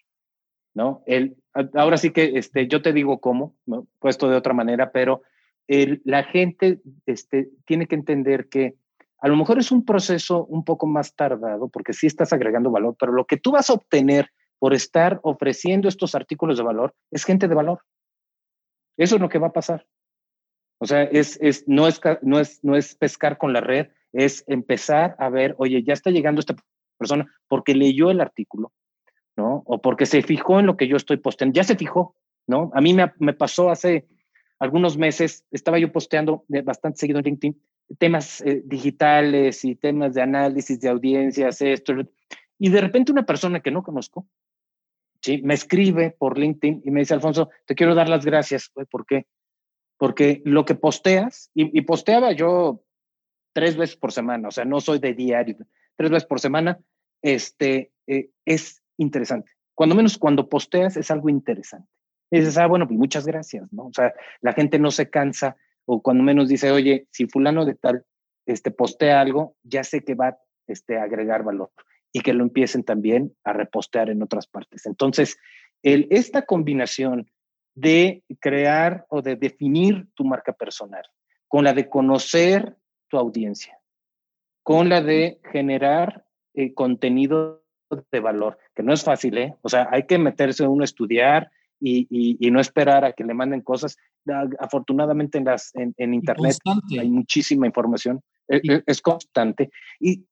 [0.75, 1.03] ¿no?
[1.07, 1.37] El,
[1.75, 3.87] ahora sí que este, yo te digo cómo, ¿no?
[3.99, 5.23] puesto de otra manera, pero
[5.69, 8.75] el, la gente este, tiene que entender que
[9.19, 12.97] a lo mejor es un proceso un poco más tardado porque sí estás agregando valor,
[12.99, 17.25] pero lo que tú vas a obtener por estar ofreciendo estos artículos de valor es
[17.25, 17.81] gente de valor.
[18.97, 19.87] Eso es lo que va a pasar.
[20.79, 24.45] O sea, es, es, no, es, no, es, no es pescar con la red, es
[24.47, 26.55] empezar a ver, oye, ya está llegando esta
[26.99, 28.73] persona porque leyó el artículo,
[29.37, 29.63] ¿no?
[29.67, 31.55] O porque se fijó en lo que yo estoy posteando.
[31.55, 32.15] Ya se fijó,
[32.47, 32.71] ¿no?
[32.75, 34.07] A mí me, me pasó hace
[34.59, 37.61] algunos meses, estaba yo posteando bastante seguido en LinkedIn
[37.99, 41.95] temas eh, digitales y temas de análisis de audiencias, esto,
[42.59, 44.27] y de repente una persona que no conozco,
[45.21, 45.41] ¿sí?
[45.43, 48.71] me escribe por LinkedIn y me dice, Alfonso, te quiero dar las gracias.
[48.91, 49.27] ¿Por qué?
[49.99, 52.83] Porque lo que posteas, y, posteaba yo
[53.53, 55.57] tres veces por semana, o sea, no soy de diario,
[55.97, 56.79] tres veces por semana,
[57.23, 59.51] este, eh, es interesante.
[59.75, 61.89] Cuando menos cuando posteas es algo interesante.
[62.31, 63.87] Y dices, ah, bueno, pues muchas gracias, ¿no?
[63.87, 67.75] O sea, la gente no se cansa o cuando menos dice, oye, si fulano de
[67.75, 68.05] tal
[68.47, 71.71] este, postea algo, ya sé que va este, a agregar valor
[72.13, 74.87] y que lo empiecen también a repostear en otras partes.
[74.87, 75.39] Entonces,
[75.83, 77.31] el, esta combinación
[77.75, 81.05] de crear o de definir tu marca personal,
[81.47, 82.77] con la de conocer
[83.09, 83.79] tu audiencia,
[84.63, 87.63] con la de generar eh, contenido
[88.11, 89.55] de valor, que no es fácil, ¿eh?
[89.63, 93.61] O sea, hay que meterse uno a estudiar, y, no esperar a que le manden
[93.61, 93.97] cosas.
[94.59, 96.57] Afortunadamente en, las, en, Internet
[96.99, 99.71] hay muchísima información, e, e, es, constante.
[100.01, 100.25] Y,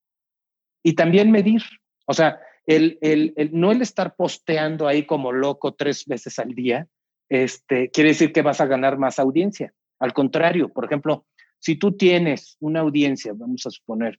[0.82, 1.62] y también medir,
[2.06, 6.54] o sea, el, el, el, no el estar posteando ahí como loco tres veces al
[6.54, 6.86] día,
[7.28, 9.72] este, quiere decir que vas a ganar más audiencia.
[9.98, 11.26] Al contrario, por ejemplo,
[11.58, 14.18] si tú tienes una audiencia, vamos a suponer,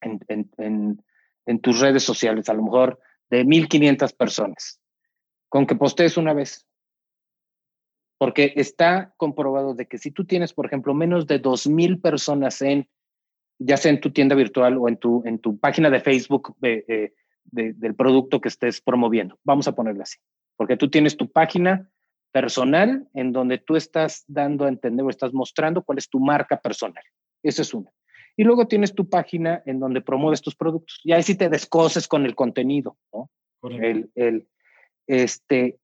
[0.00, 1.04] en, en, en,
[1.46, 4.80] en tus redes sociales, a lo mejor de 1.500 personas,
[5.50, 6.66] con que postees una vez.
[8.18, 12.88] Porque está comprobado de que si tú tienes, por ejemplo, menos de 2.000 personas en,
[13.58, 17.12] ya sea en tu tienda virtual o en tu, en tu página de Facebook eh,
[17.44, 20.18] del producto que estés promoviendo, vamos a ponerlo así,
[20.56, 21.90] porque tú tienes tu página
[22.30, 26.60] personal en donde tú estás dando a entender o estás mostrando cuál es tu marca
[26.60, 27.02] personal.
[27.42, 27.90] Esa es una.
[28.36, 31.00] Y luego tienes tu página en donde promueves tus productos.
[31.02, 33.30] Y ahí sí te descoses con el contenido, ¿no?
[33.62, 34.48] El, el,
[35.10, 35.76] este,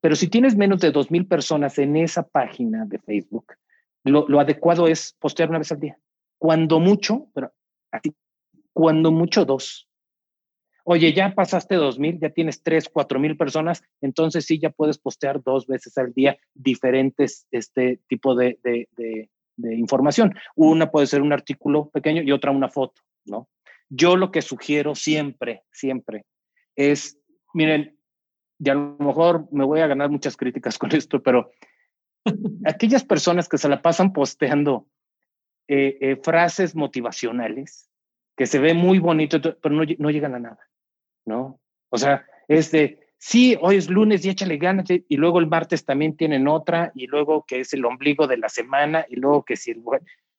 [0.00, 3.54] pero si tienes menos de 2.000 personas en esa página de Facebook,
[4.02, 5.96] lo, adecuado es postear una vez al día.
[6.38, 7.52] Cuando mucho, pero
[7.92, 8.12] así,
[8.72, 9.88] cuando mucho dos.
[10.82, 15.68] Oye, ya pasaste 2.000, ya tienes 3, 4.000 personas, entonces sí, ya puedes postear dos
[15.68, 18.88] veces al día diferentes este tipo de, de,
[19.56, 20.34] de información.
[20.56, 23.48] Una puede ser un artículo pequeño y otra una foto, ¿no?
[23.88, 26.24] Yo lo que sugiero siempre, siempre,
[26.74, 27.18] es,
[27.54, 27.97] miren,
[28.58, 31.50] y a lo mejor me voy a ganar muchas críticas con esto, pero
[32.64, 34.86] aquellas personas que se la pasan posteando
[35.68, 37.90] eh, eh, frases motivacionales,
[38.36, 40.70] que se ve muy bonito, pero no, no llegan a nada,
[41.24, 41.60] ¿no?
[41.90, 45.84] O sea, es de, sí, hoy es lunes y échale ganas, y luego el martes
[45.84, 49.56] también tienen otra, y luego que es el ombligo de la semana, y luego que
[49.56, 49.82] si el...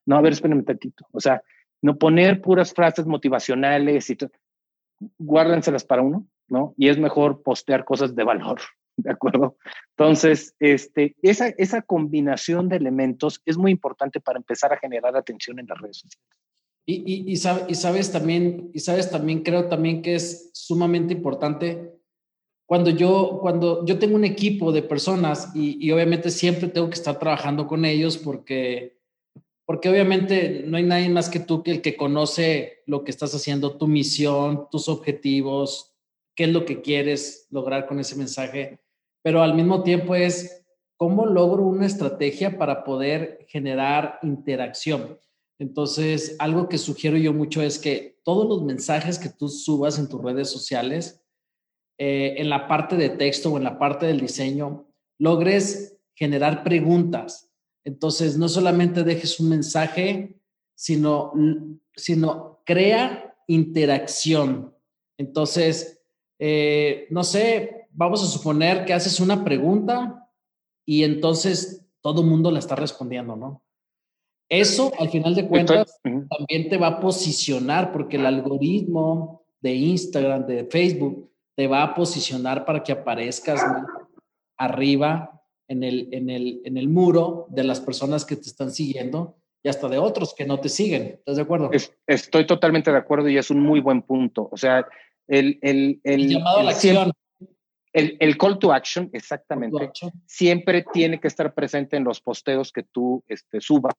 [0.06, 1.06] No, a ver, espérenme un tantito.
[1.12, 1.44] O sea,
[1.82, 4.18] no poner puras frases motivacionales y
[5.18, 6.74] guárdenselas para uno, ¿no?
[6.78, 8.60] Y es mejor postear cosas de valor,
[8.98, 9.58] ¿de acuerdo?
[9.98, 15.60] Entonces, este, esa, esa combinación de elementos es muy importante para empezar a generar atención
[15.60, 16.40] en las redes sociales.
[16.86, 22.00] Y, y, sabes también, y sabes también, creo también que es sumamente importante
[22.66, 26.96] cuando yo, cuando yo tengo un equipo de personas y, y, obviamente siempre tengo que
[26.96, 28.98] estar trabajando con ellos porque,
[29.66, 33.36] porque obviamente no hay nadie más que tú que el que conoce lo que estás
[33.36, 35.89] haciendo, tu misión, tus objetivos,
[36.40, 38.80] qué es lo que quieres lograr con ese mensaje,
[39.22, 45.20] pero al mismo tiempo es cómo logro una estrategia para poder generar interacción.
[45.60, 50.08] Entonces, algo que sugiero yo mucho es que todos los mensajes que tú subas en
[50.08, 51.22] tus redes sociales,
[51.98, 57.52] eh, en la parte de texto o en la parte del diseño, logres generar preguntas.
[57.84, 60.40] Entonces, no solamente dejes un mensaje,
[60.74, 61.34] sino,
[61.94, 64.74] sino crea interacción.
[65.18, 65.99] Entonces,
[66.40, 70.30] eh, no sé, vamos a suponer que haces una pregunta
[70.86, 73.62] y entonces todo el mundo la está respondiendo, ¿no?
[74.50, 80.48] Eso, al final de cuentas, también te va a posicionar porque el algoritmo de Instagram,
[80.48, 83.62] de Facebook, te va a posicionar para que aparezcas
[84.58, 89.36] arriba en el, en, el, en el muro de las personas que te están siguiendo
[89.62, 91.04] y hasta de otros que no te siguen.
[91.20, 91.70] ¿Estás de acuerdo?
[92.08, 94.50] estoy totalmente de acuerdo y es un muy buen punto.
[94.52, 94.88] O sea,
[95.30, 97.12] el, el, el, llamado a la acción.
[97.92, 99.92] El, call to action, exactamente,
[100.28, 103.94] siempre tiene que estar presente en los posteos que tú este, subas,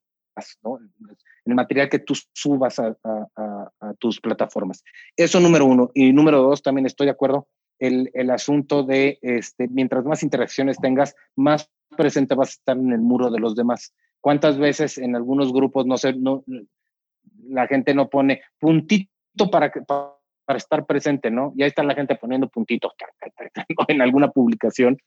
[0.63, 0.79] ¿no?
[0.79, 4.85] en el material que tú subas a, a, tus plataformas.
[5.17, 5.91] Eso número uno.
[5.95, 7.49] Y número dos, también estoy de acuerdo,
[7.81, 12.93] el, el asunto de, este, mientras más interacciones tengas, más presente vas a estar en
[12.93, 13.93] el muro de los demás.
[14.21, 16.45] ¿Cuántas veces en algunos grupos, no sé, no,
[17.49, 20.20] la gente no pone puntito para, para,
[20.51, 21.53] para estar presente, ¿no?
[21.55, 22.93] Y ahí está la gente poniendo puntitos
[23.87, 24.99] en alguna publicación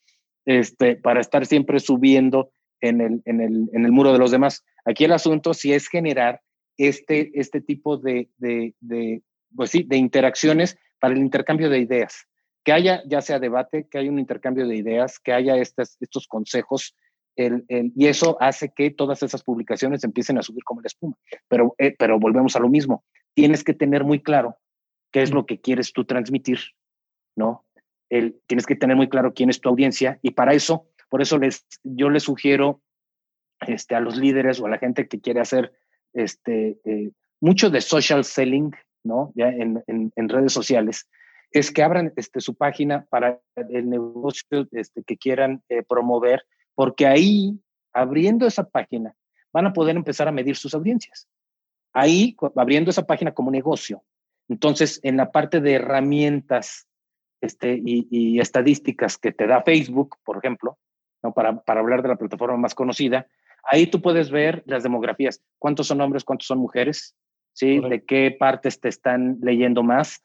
[0.46, 4.64] este, para estar siempre subiendo en el, en, el, en el muro de los demás.
[4.86, 6.40] Aquí el asunto sí es generar
[6.78, 9.22] este, este tipo de, de,
[9.54, 12.26] pues sí, de interacciones para el intercambio de ideas.
[12.64, 16.26] Que haya ya sea debate, que haya un intercambio de ideas, que haya estas, estos
[16.26, 16.96] consejos,
[17.36, 21.18] el, y eso hace que todas esas publicaciones empiecen a subir como la espuma.
[21.50, 23.04] Pero, eh, pero volvemos a lo mismo.
[23.34, 24.56] Tienes que tener muy claro
[25.14, 26.60] qué es lo que quieres tú transmitir,
[27.36, 27.66] ¿no?
[28.10, 31.38] El, tienes que tener muy claro quién es tu audiencia y para eso, por eso
[31.38, 32.82] les, yo les sugiero
[33.62, 35.72] este, a los líderes o a la gente que quiere hacer
[36.14, 38.72] este, eh, mucho de social selling,
[39.04, 39.32] ¿no?
[39.36, 41.08] Ya en, en, redes sociales,
[41.52, 47.06] es que abran este, su página para el negocio este, que quieran eh, promover, porque
[47.06, 47.60] ahí,
[47.94, 49.16] abriendo esa página,
[49.52, 51.28] van a poder empezar a medir sus audiencias.
[51.94, 54.04] Ahí, abriendo esa página como negocio.
[54.54, 56.88] Entonces, en la parte de herramientas
[57.42, 60.78] este, y, y estadísticas que te da Facebook, por ejemplo,
[61.24, 61.34] ¿no?
[61.34, 63.28] para, para hablar de la plataforma más conocida,
[63.64, 67.16] Ahí tú puedes ver las demografías, cuántos son hombres, cuántos son mujeres,
[67.54, 67.80] ¿sí?
[67.80, 70.22] De qué partes te están leyendo más,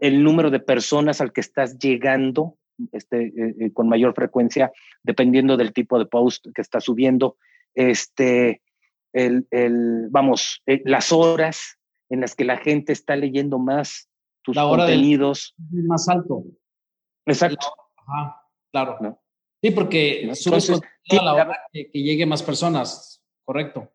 [0.00, 2.56] el número de personas al que estás llegando
[2.92, 4.72] este, eh, eh, con mayor frecuencia,
[5.02, 7.36] dependiendo del tipo de post que estás subiendo,
[7.74, 8.62] este,
[9.12, 11.78] el, el, vamos, eh, las horas
[12.12, 14.08] en las que la gente está leyendo más
[14.42, 15.54] tus contenidos.
[15.70, 16.44] más alto.
[17.24, 17.66] Exacto.
[17.96, 18.36] Ajá,
[18.70, 19.18] claro.
[19.62, 23.90] Sí, porque subes a la hora que, llegue más personas, correcto.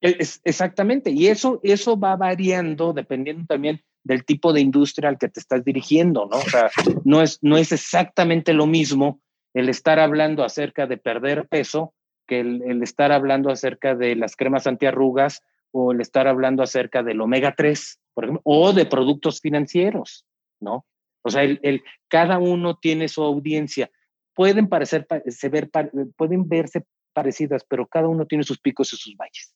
[0.00, 5.28] Es, exactamente, y eso, eso va variando dependiendo también del tipo de industria al que
[5.28, 6.36] te estás dirigiendo, ¿no?
[6.38, 6.70] O sea,
[7.04, 9.20] no es, no es exactamente lo mismo
[9.54, 11.94] el estar hablando acerca de perder peso
[12.26, 15.42] que el, el estar hablando acerca de las cremas antiarrugas
[15.74, 20.24] o el estar hablando acerca del omega 3, por ejemplo, o de productos financieros,
[20.60, 20.86] ¿no?
[21.22, 23.90] O sea, el, el, cada uno tiene su audiencia
[24.34, 25.70] pueden parecer, se ver,
[26.16, 29.54] pueden verse parecidas, pero cada uno tiene sus picos y sus valles.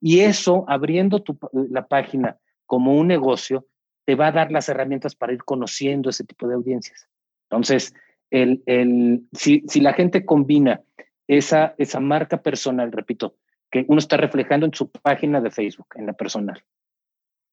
[0.00, 3.66] Y eso, abriendo tu, la página como un negocio,
[4.04, 7.08] te va a dar las herramientas para ir conociendo ese tipo de audiencias.
[7.50, 7.94] Entonces,
[8.30, 10.82] el, el, si, si la gente combina
[11.26, 13.36] esa, esa marca personal, repito,
[13.70, 16.62] que uno está reflejando en su página de Facebook, en la personal.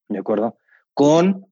[0.08, 0.58] ¿De acuerdo?
[0.94, 1.48] Con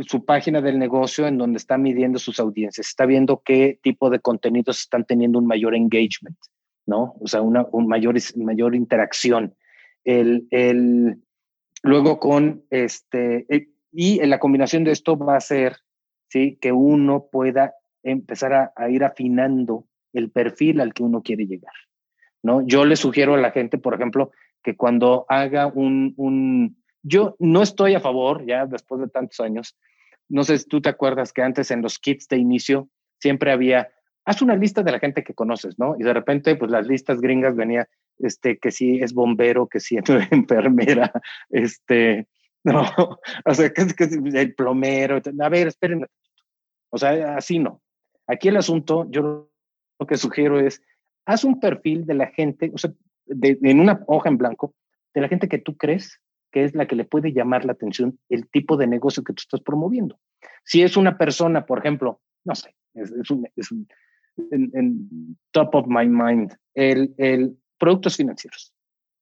[0.00, 4.20] su página del negocio en donde está midiendo sus audiencias, está viendo qué tipo de
[4.20, 6.36] contenidos están teniendo un mayor engagement,
[6.86, 7.14] ¿no?
[7.20, 9.54] O sea, una un mayor, mayor interacción.
[10.04, 11.22] El, el,
[11.82, 15.76] luego con este, eh, y en la combinación de esto va a ser,
[16.28, 16.58] ¿sí?
[16.60, 21.74] Que uno pueda empezar a, a ir afinando el perfil al que uno quiere llegar,
[22.42, 22.66] ¿no?
[22.66, 24.30] Yo le sugiero a la gente, por ejemplo,
[24.62, 29.76] que cuando haga un, un yo no estoy a favor, ya después de tantos años,
[30.28, 32.88] no sé si tú te acuerdas que antes en los kits de inicio
[33.18, 33.90] siempre había,
[34.24, 35.94] haz una lista de la gente que conoces, ¿no?
[35.98, 37.88] Y de repente, pues las listas gringas venía,
[38.18, 41.12] este, que si es bombero, que si es enfermera,
[41.50, 42.28] este,
[42.64, 42.82] no,
[43.44, 46.06] o sea, que, que el plomero, a ver, espérenme.
[46.90, 47.82] O sea, así no.
[48.26, 49.50] Aquí el asunto, yo
[49.98, 50.82] lo que sugiero es,
[51.26, 52.92] haz un perfil de la gente, o sea,
[53.26, 54.74] en una hoja en blanco,
[55.14, 56.20] de la gente que tú crees
[56.50, 59.40] que es la que le puede llamar la atención el tipo de negocio que tú
[59.40, 60.20] estás promoviendo.
[60.64, 63.88] Si es una persona, por ejemplo, no sé, es, un, es un
[64.50, 68.74] en, top of my mind, el, el productos financieros.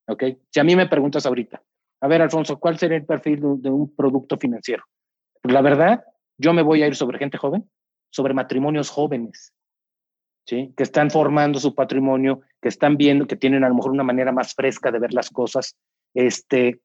[0.09, 0.25] ¿Ok?
[0.51, 1.63] Si a mí me preguntas ahorita,
[2.01, 4.85] a ver, Alfonso, ¿cuál sería el perfil de, un producto financiero?
[5.41, 6.05] Pues la verdad,
[6.37, 7.71] yo me voy a ir sobre gente joven,
[8.11, 9.53] sobre matrimonios jóvenes,
[10.51, 10.75] ¿sí?
[10.77, 14.33] Que están formando su patrimonio, que están viendo, que tienen a lo mejor una manera
[14.33, 15.77] más fresca de ver las cosas,
[16.13, 16.81] este,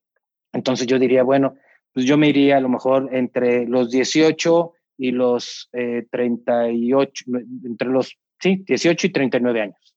[0.53, 1.55] entonces yo diría, bueno,
[1.91, 7.89] pues yo me iría a lo mejor entre los 18 y los 38, eh, entre
[7.89, 9.95] los, sí, 18 y 39 años,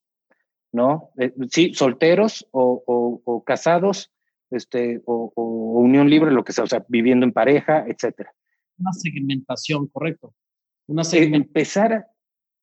[0.71, 1.11] ¿no?
[1.19, 4.11] Eh, sí, solteros o, casados,
[4.49, 8.33] este, o, unión libre, lo que sea, o sea, viviendo en pareja, etcétera.
[8.79, 10.33] Una segmentación, correcto.
[10.87, 11.43] Una eh, segmentación.
[11.43, 12.07] empezar,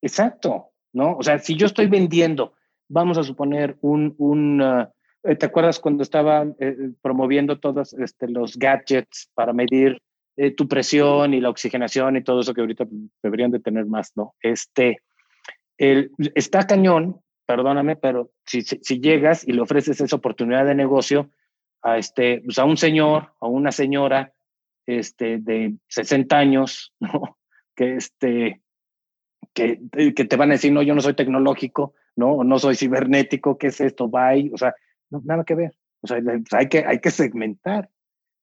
[0.03, 1.15] exacto, ¿no?
[1.17, 2.55] O sea, si yo estoy vendiendo,
[2.89, 4.63] vamos a suponer un, un
[5.23, 10.01] eh, ¿Te acuerdas cuando estaban eh, promoviendo todos este, los gadgets para medir
[10.37, 12.87] eh, tu presión y la oxigenación y todo eso que ahorita
[13.23, 14.35] deberían de tener más, ¿no?
[14.41, 15.03] Este,
[15.77, 21.31] el, está cañón, perdóname, pero si, si, llegas y le ofreces esa oportunidad de negocio
[21.83, 24.33] a, este, pues a un señor o una señora
[24.87, 27.37] este, de 60 años, ¿no?
[27.75, 28.63] Que, este,
[29.57, 29.81] que,
[30.15, 32.45] que te van a decir, no, yo no soy tecnológico, ¿no?
[32.45, 34.07] no soy cibernético, ¿qué es esto?
[34.07, 34.51] Bye.
[34.53, 34.75] O sea,
[35.09, 35.75] no, nada que ver.
[36.03, 37.89] O sea, pues, hay que, hay que segmentar,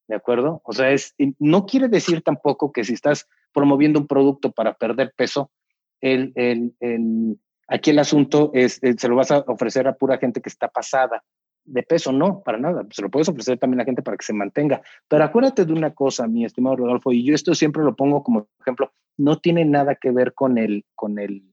[0.08, 0.62] ¿de acuerdo?
[0.66, 5.14] O sea, es, no quiere decir tampoco que si estás promoviendo un producto para perder
[5.16, 5.52] peso,
[6.02, 10.42] el, el, el, aquí el asunto es, se lo vas a ofrecer a pura gente
[10.42, 11.24] que está pasada
[11.66, 12.86] de peso, no, para nada.
[12.92, 14.82] Se lo puedes ofrecer también a gente para que se mantenga.
[15.08, 18.48] Pero acuérdate de una cosa, mi estimado Rodolfo, y yo esto siempre lo pongo como
[18.60, 21.44] ejemplo, no tiene nada que ver con el, con el,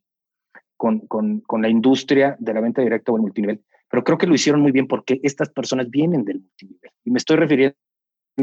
[0.76, 4.26] con, con, con la industria de la venta directa o el multinivel pero creo que
[4.26, 6.92] lo hicieron muy bien porque estas personas vienen del multinivel.
[7.04, 7.76] Y me estoy refiriendo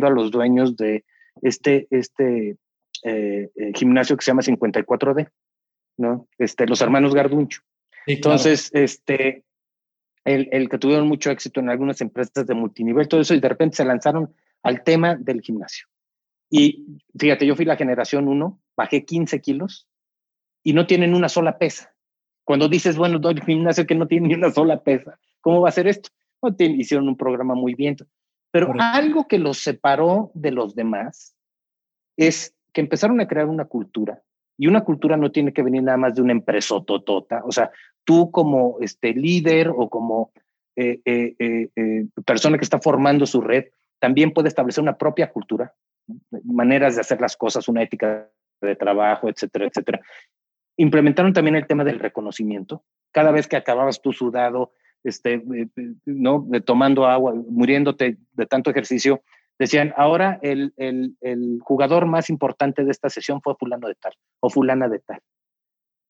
[0.02, 1.06] a los dueños de
[1.42, 2.58] este, este
[3.04, 5.30] eh, eh, gimnasio que se llama 54D,
[5.98, 6.28] ¿no?
[6.38, 7.62] Este, los hermanos Garduncho.
[8.06, 9.46] Entonces, este,
[10.28, 13.50] el, el, que tuvieron mucho éxito en algunas empresas de multinivel, todo eso, y de
[13.50, 15.88] repente se lanzaron al tema del gimnasio.
[16.50, 19.88] Y fíjate, yo fui la generación 1, bajé 15 kilos
[20.64, 21.94] y no tienen una sola pesa.
[22.44, 25.72] Cuando dices, bueno, doy gimnasio que no tiene ni una sola pesa, ¿Cómo va a
[25.72, 26.10] ser esto?
[26.60, 27.96] hicieron un programa muy bien.
[28.52, 31.36] Pero algo que los separó de los demás
[32.18, 34.22] es que empezaron a crear una cultura.
[34.58, 37.44] Y una cultura no tiene que venir nada más de una empresa totota.
[37.46, 37.72] O sea,
[38.08, 40.32] tú como este, líder o como
[40.78, 41.36] eh, eh,
[41.76, 43.66] eh, persona que está formando su red,
[44.00, 45.74] también puede establecer una propia cultura,
[46.46, 48.30] maneras de hacer las cosas, una ética
[48.62, 50.00] de trabajo, etcétera, etcétera.
[50.78, 52.84] Implementaron también el tema del reconocimiento.
[53.12, 54.72] Cada vez que acababas tú sudado,
[55.04, 55.44] este,
[56.06, 56.48] ¿no?
[56.64, 59.22] Tomando agua, muriéndote de tanto ejercicio,
[59.60, 64.14] decían, ahora el, el, el, jugador más importante de esta sesión fue fulano de tal
[64.40, 65.20] o fulana de tal,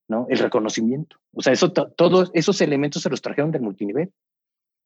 [0.08, 0.26] ¿no?
[0.30, 1.18] El reconocimiento.
[1.34, 4.12] O sea, eso, todos esos elementos se los trajeron del multinivel,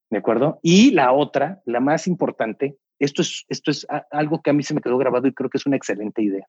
[0.09, 0.59] ¿de acuerdo?
[0.61, 4.74] Y la otra, la más importante, esto es, esto es algo que a mí se
[4.74, 6.45] me quedó grabado y creo que es una excelente idea.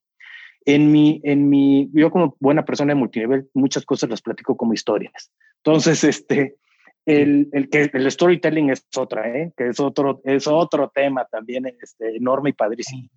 [0.64, 4.74] En mi, en mi, yo como buena persona de multinivel, muchas cosas las platico como
[4.74, 5.32] historias.
[5.56, 6.56] Entonces, este,
[7.04, 9.52] el, el, que el storytelling es otra, ¿eh?
[9.56, 13.08] que es otro, es otro tema también este, enorme y padrísimo.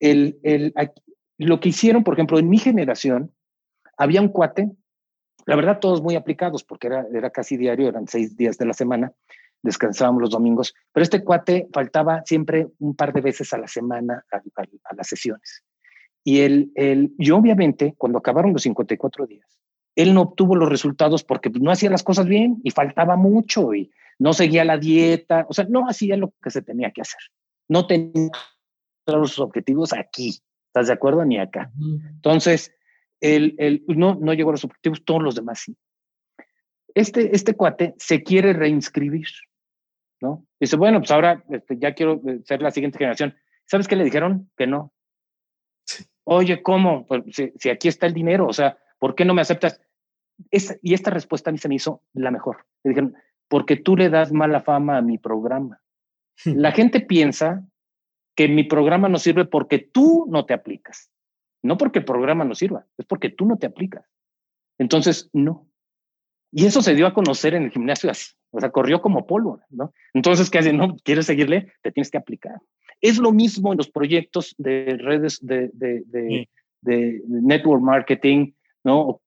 [0.00, 0.74] El, el,
[1.38, 3.32] lo que hicieron, por ejemplo, en mi generación,
[3.96, 4.70] había un cuate,
[5.46, 8.72] la verdad todos muy aplicados, porque era, era casi diario, eran seis días de la
[8.72, 9.12] semana,
[9.62, 14.24] descansábamos los domingos, pero este cuate faltaba siempre un par de veces a la semana
[14.32, 15.64] a, a las sesiones.
[16.24, 19.46] Y, el, el, y obviamente, cuando acabaron los 54 días,
[19.94, 23.90] él no obtuvo los resultados porque no hacía las cosas bien y faltaba mucho y
[24.18, 27.20] no seguía la dieta, o sea, no hacía lo que se tenía que hacer.
[27.68, 28.30] No tenía
[29.06, 31.24] los objetivos aquí, ¿estás de acuerdo?
[31.24, 31.70] Ni acá.
[32.14, 32.72] Entonces,
[33.22, 35.76] el, el, no, no llegó a los objetivos, todos los demás sí.
[36.94, 39.28] Este, este cuate se quiere reinscribir,
[40.20, 40.44] ¿no?
[40.60, 43.34] Dice, bueno, pues ahora este, ya quiero eh, ser la siguiente generación.
[43.64, 44.50] ¿Sabes qué le dijeron?
[44.56, 44.92] Que no.
[46.24, 47.06] Oye, ¿cómo?
[47.06, 47.22] Pues,
[47.58, 49.80] si, aquí está el dinero, o sea, ¿por qué no me aceptas?
[50.82, 52.66] y esta respuesta a mí se me hizo la mejor.
[52.82, 53.14] Le dijeron,
[53.48, 55.80] porque tú le das mala fama a mi programa.
[56.44, 57.64] La gente piensa
[58.34, 61.12] que mi programa no sirve porque tú no te aplicas.
[61.62, 64.04] No porque el programa no sirva, es porque tú no te aplicas.
[64.78, 65.68] Entonces, no.
[66.50, 68.32] Y eso se dio a conocer en el gimnasio así.
[68.50, 69.94] O sea, corrió como pólvora, ¿no?
[70.12, 70.72] Entonces, ¿qué hace?
[70.72, 72.60] No, quieres seguirle, te tienes que aplicar.
[73.00, 76.48] Es lo mismo en los proyectos de redes de, de,
[76.82, 78.52] de, network marketing,
[78.84, 79.22] ¿no?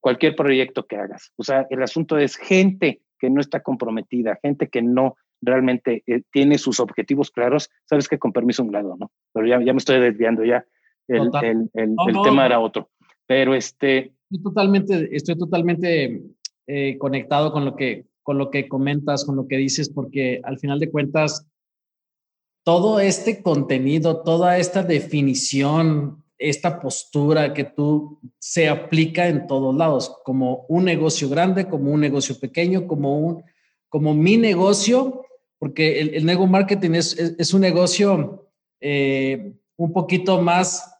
[0.00, 1.32] cualquier proyecto que hagas.
[1.36, 6.22] O sea, el asunto es gente que no está comprometida, gente que no realmente eh,
[6.30, 7.70] tiene sus objetivos claros.
[7.84, 9.10] Sabes que con permiso un lado, ¿no?
[9.32, 10.64] Pero ya, ya me estoy desviando ya.
[11.08, 12.88] El, el, el, tema era otro.
[13.26, 14.12] Pero este...
[14.30, 16.22] Estoy totalmente, estoy totalmente
[16.66, 20.58] eh, conectado con lo, que, con lo que comentas, con lo que dices, porque al
[20.58, 21.46] final de cuentas,
[22.64, 30.16] todo este contenido, toda esta definición, esta postura que tú se aplica en todos lados,
[30.24, 33.44] como un negocio grande, como un negocio pequeño, como un
[33.88, 35.22] como mi negocio,
[35.58, 38.48] porque el, el nego marketing es, es, un negocio
[38.80, 40.95] eh, un poquito más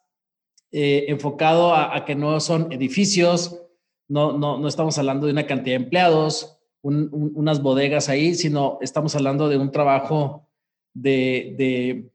[0.72, 3.62] eh, enfocado a, que no son edificios,
[4.08, 9.16] no, no, no estamos hablando de una cantidad de empleados, unas bodegas ahí, sino estamos
[9.16, 10.48] hablando de un trabajo
[10.94, 12.08] de,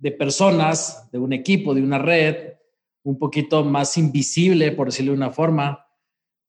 [0.00, 2.54] de, personas, de un equipo, de una red,
[3.04, 5.86] un poquito más invisible, por decirlo de una forma.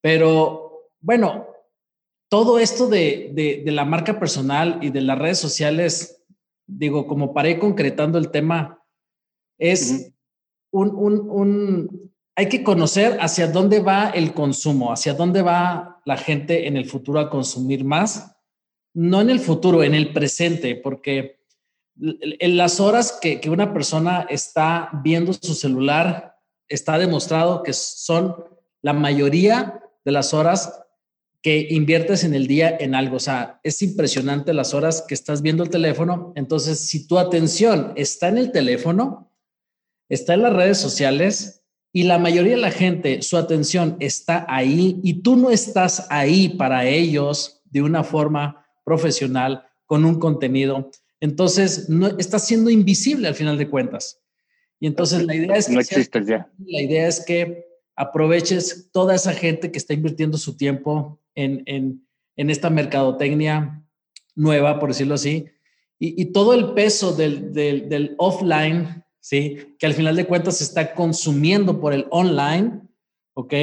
[0.02, 1.46] Pero bueno,
[2.28, 3.32] todo esto de,
[3.64, 6.24] de, la marca personal y de las redes sociales,
[6.66, 8.84] digo, como para ir concretando el tema,
[9.60, 10.12] es
[10.72, 16.18] un, un, un, hay que conocer hacia dónde va el consumo, hacia dónde va la
[16.18, 18.36] gente en el futuro a consumir más,
[18.94, 21.40] no en el futuro, en el presente, porque
[22.02, 28.36] en las horas que, que una persona está viendo su celular, está demostrado que son
[28.82, 30.82] la mayoría de las horas
[31.42, 33.18] que inviertes en el día en algo.
[33.18, 36.34] O sea, es impresionante las horas que estás viendo el teléfono.
[36.36, 39.29] Entonces, si tu atención está en el teléfono,
[40.10, 45.00] está en las redes sociales, y la mayoría de la gente, su atención está ahí
[45.04, 50.92] y tú no estás ahí para ellos de una forma profesional, con un contenido.
[51.20, 54.22] Entonces, no, estás siendo invisible al final de cuentas.
[54.80, 55.74] Y entonces la idea es que...
[55.74, 56.52] No existes ya.
[56.64, 62.08] La idea es que aproveches toda esa gente que está invirtiendo su tiempo en, en,
[62.36, 63.84] en esta mercadotecnia
[64.36, 65.48] nueva, por decirlo así,
[65.98, 69.76] y, y todo el peso del, del, del offline ¿sí?
[69.78, 72.82] Que al final de cuentas se está consumiendo por el online,
[73.36, 73.54] ¿ok?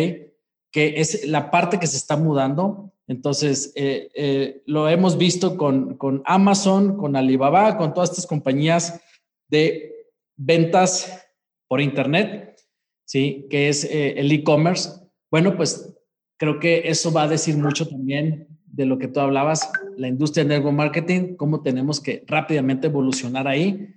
[0.70, 2.92] Que es la parte que se está mudando.
[3.08, 9.00] Entonces, eh, eh, lo hemos visto con, con, Amazon, con Alibaba, con todas estas compañías
[9.48, 9.92] de
[10.36, 11.26] ventas
[11.66, 12.60] por Internet,
[13.04, 13.48] ¿sí?
[13.50, 14.90] Que es eh, el e-commerce.
[15.32, 15.92] Bueno, pues
[16.38, 20.44] creo que eso va a decir mucho también de lo que tú hablabas, la industria
[20.44, 23.96] de network marketing, cómo tenemos que rápidamente evolucionar ahí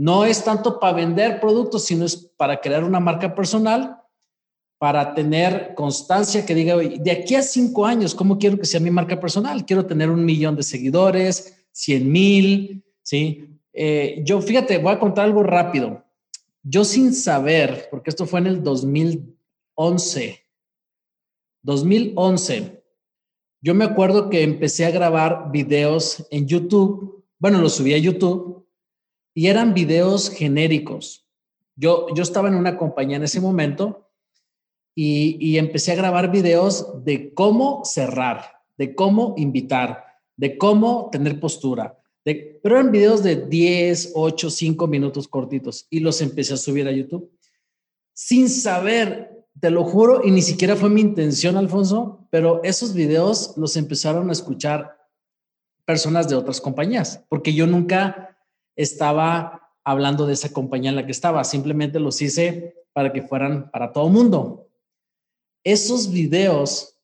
[0.00, 3.98] no es tanto para vender productos, sino es para crear una marca personal,
[4.78, 8.90] para tener constancia que diga, de aquí a cinco años, ¿cómo quiero que sea mi
[8.90, 9.66] marca personal?
[9.66, 13.46] Quiero tener un millón de seguidores, cien mil, ¿sí?
[13.74, 16.02] Eh, yo, fíjate, voy a contar algo rápido.
[16.62, 20.46] Yo sin saber, porque esto fue en el 2011,
[21.60, 22.82] 2011,
[23.60, 28.60] yo me acuerdo que empecé a grabar videos en YouTube, bueno, los subí a YouTube
[29.34, 31.26] y eran videos genéricos.
[31.76, 34.08] Yo, yo estaba en una compañía en ese momento
[34.94, 40.04] y, empecé a grabar videos de cómo cerrar, de cómo invitar,
[40.36, 41.96] de cómo tener postura.
[42.24, 46.86] De, pero eran videos de 10, 8, 5 minutos cortitos y los empecé a subir
[46.86, 47.30] a YouTube
[48.22, 53.54] sin saber, te lo juro, y ni siquiera fue mi intención, Alfonso, pero esos videos
[53.56, 54.98] los empezaron a escuchar
[55.86, 58.36] personas de otras compañías, porque yo nunca
[58.76, 63.70] estaba hablando de esa compañía en la que estaba, simplemente los hice para que fueran
[63.70, 64.68] para todo mundo.
[65.64, 66.96] Esos videos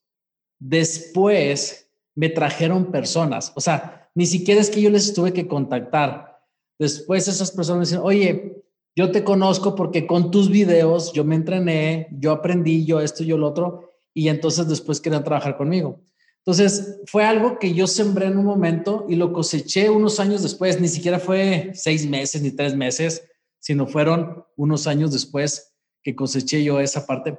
[0.59, 6.41] después me trajeron personas, o sea, ni siquiera es que yo les tuve que contactar.
[6.79, 8.64] Después esas personas me dicen, oye,
[8.97, 13.37] yo te conozco porque con tus videos yo me entrené, yo aprendí, yo esto, yo
[13.37, 16.01] lo otro, y entonces después querían trabajar conmigo.
[16.47, 20.81] Entonces, fue algo que yo sembré en un momento y lo coseché unos años después,
[20.81, 23.29] ni siquiera fue seis meses ni tres meses,
[23.59, 25.75] sino fueron unos años después
[26.05, 27.37] que coseché yo esa parte.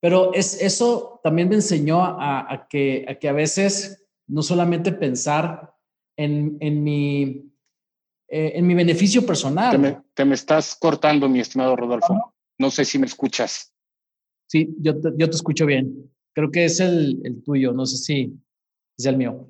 [0.00, 5.74] Pero es, eso también me enseñó a, que, a que a veces no solamente pensar
[6.18, 7.50] en, en mi,
[8.28, 10.02] eh, en mi beneficio personal.
[10.12, 12.34] Te me, estás cortando, mi estimado Rodolfo.
[12.58, 13.72] No sé si me escuchas.
[14.46, 16.11] Sí, yo te, yo te escucho bien.
[16.34, 18.34] Creo que es el, el tuyo, no sé si
[18.96, 19.48] es el mío.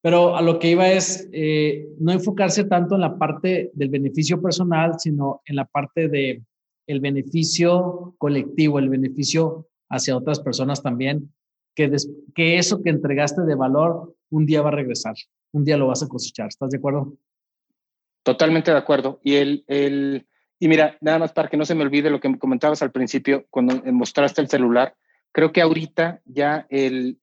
[0.00, 4.40] Pero a lo que iba es eh, no enfocarse tanto en la parte del beneficio
[4.40, 6.42] personal, sino en la parte de
[6.86, 11.32] el beneficio colectivo, el beneficio hacia otras personas también,
[11.74, 11.94] que,
[12.34, 15.14] que eso que entregaste de valor un día va a regresar,
[15.52, 16.48] un día lo vas a cosechar.
[16.48, 17.16] ¿Estás de acuerdo?
[18.22, 19.20] Totalmente de acuerdo.
[19.22, 20.26] Y el, el,
[20.58, 22.92] y mira, nada más para que no se me olvide lo que me comentabas al
[22.92, 24.94] principio, cuando mostraste el celular,
[25.32, 27.18] creo que ahorita ya el,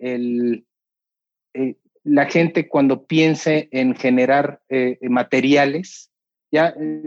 [1.53, 6.11] eh, la gente cuando piense en generar eh, materiales,
[6.51, 7.01] ya eh,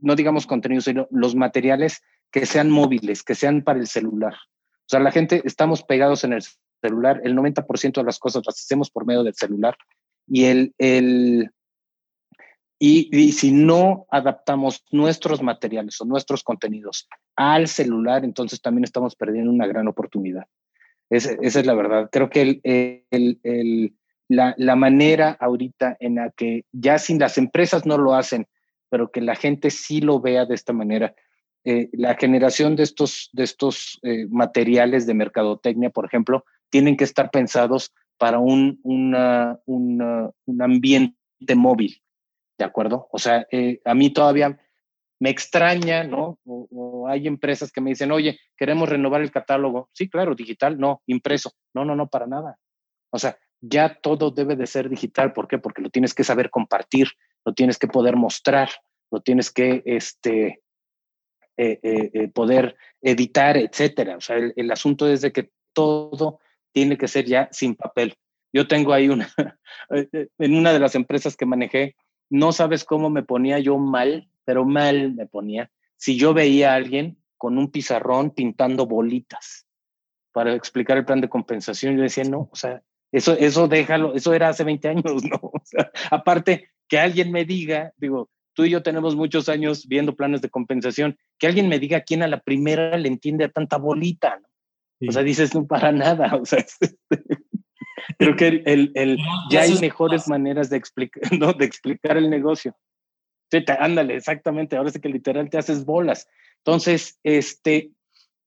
[0.00, 4.34] no digamos contenidos, sino los materiales que sean móviles, que sean para el celular.
[4.34, 6.42] O sea, la gente estamos pegados en el
[6.80, 9.76] celular, el 90% de las cosas las hacemos por medio del celular
[10.26, 11.50] y el,
[12.78, 19.50] y, si no adaptamos nuestros materiales o nuestros contenidos al celular, entonces también estamos perdiendo
[19.50, 20.46] una gran oportunidad.
[21.10, 22.08] esa es la verdad.
[22.10, 22.62] Creo que
[23.10, 23.94] el,
[24.28, 28.46] la, la, manera ahorita en la que ya sin las empresas no lo hacen,
[28.88, 31.14] pero que la gente sí lo vea de esta manera.
[31.64, 37.04] Eh, la generación de estos, de estos eh, materiales de mercadotecnia, por ejemplo, tienen que
[37.04, 41.16] estar pensados para un, una, un ambiente
[41.56, 42.02] móvil,
[42.58, 43.08] ¿de acuerdo?
[43.10, 44.58] O sea, eh, a mí todavía
[45.24, 46.38] me extraña, ¿no?
[46.44, 49.88] O, hay empresas que me dicen, oye, queremos renovar el catálogo.
[49.94, 51.52] Sí, claro, digital, no, impreso.
[51.72, 52.58] No, no, no, para nada.
[53.10, 55.32] O sea, ya todo debe de ser digital.
[55.32, 55.56] ¿Por qué?
[55.56, 57.08] Porque lo tienes que saber compartir,
[57.46, 58.68] lo tienes que poder mostrar,
[59.10, 60.62] lo tienes que este,
[61.56, 64.18] eh, eh, eh, poder editar, etcétera.
[64.18, 66.38] O sea, el, asunto es de que todo
[66.70, 68.14] tiene que ser ya sin papel.
[68.52, 69.32] Yo tengo ahí una,
[69.88, 71.96] en una de las empresas que manejé,
[72.28, 75.70] no sabes cómo me ponía yo mal, pero mal me ponía.
[75.96, 79.66] Si yo veía a alguien con un pizarrón pintando bolitas
[80.32, 82.82] para explicar el plan de compensación, yo decía, no, o sea,
[83.12, 85.38] eso, eso déjalo, eso era hace 20 años, ¿no?
[85.42, 90.16] O sea, aparte, que alguien me diga, digo, tú y yo tenemos muchos años viendo
[90.16, 93.76] planes de compensación, que alguien me diga quién a la primera le entiende a tanta
[93.76, 94.48] bolita, ¿no?
[95.08, 96.94] O sea, dices, no para nada, o sea, este,
[98.18, 99.18] creo que el, el,
[99.50, 101.52] ya hay mejores maneras de explicar, ¿no?
[101.52, 102.76] de explicar el negocio.
[103.78, 106.28] Ándale, exactamente, ahora sí que literal te haces bolas.
[106.58, 107.90] Entonces, este,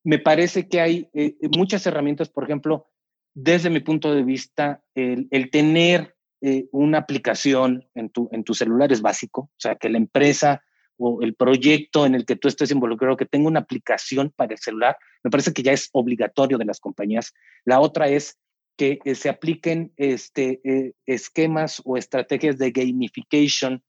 [0.04, 2.88] me parece que hay eh, muchas herramientas, por ejemplo,
[3.34, 8.92] desde mi punto de vista, el, tener eh, una aplicación en tu, en tu celular
[8.92, 10.64] es básico, o sea, que la empresa
[10.98, 14.60] o el proyecto en el que tú estés involucrado, que tenga una aplicación para el
[14.60, 17.34] celular, me parece que ya es obligatorio de las compañías.
[17.64, 18.38] La otra es
[18.78, 23.84] que eh, se apliquen este, eh, esquemas o estrategias de gamification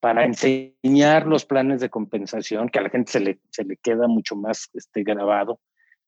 [0.00, 4.08] para enseñar los planes de compensación, que a la gente se le, se le queda
[4.08, 5.60] mucho más este, grabado.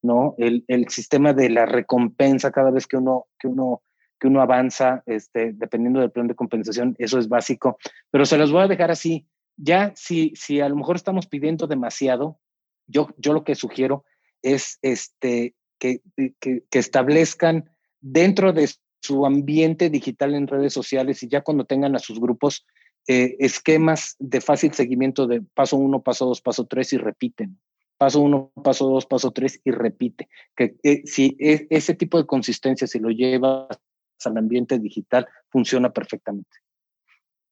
[0.03, 0.35] ¿no?
[0.37, 3.83] El, el, sistema de la recompensa cada vez que uno, que uno,
[4.20, 7.79] que uno avanza, este, dependiendo del plan de compensación, eso es básico.
[8.11, 9.27] Pero se los voy a dejar así.
[9.57, 12.39] Ya si, si a lo mejor estamos pidiendo demasiado,
[12.87, 14.05] yo, yo lo que sugiero
[14.43, 16.03] es este, que,
[16.39, 17.70] que, que establezcan
[18.01, 18.68] dentro de
[19.01, 22.66] su ambiente digital en redes sociales y ya cuando tengan a sus grupos
[23.07, 27.59] eh, esquemas de fácil seguimiento de paso uno, paso dos, paso tres y repiten
[27.98, 30.28] paso uno, paso dos, paso tres y repite.
[30.57, 33.78] Que, si e, ese tipo de consistencia, si lo llevas
[34.24, 36.59] al ambiente digital, funciona perfectamente.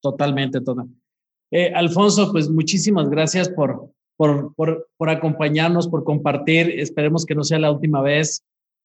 [0.00, 0.88] Totalmente, total.
[1.50, 6.70] Eh, Alfonso, pues muchísimas gracias por, por, por, por, acompañarnos, por compartir.
[6.80, 8.42] Esperemos que no sea la última vez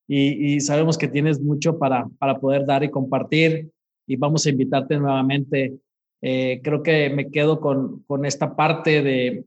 [0.07, 3.69] y, y, sabemos que tienes mucho para, para poder dar y compartir
[4.05, 5.77] y vamos a invitarte nuevamente.
[6.21, 9.45] Eh, creo que me quedo con, con esta parte de,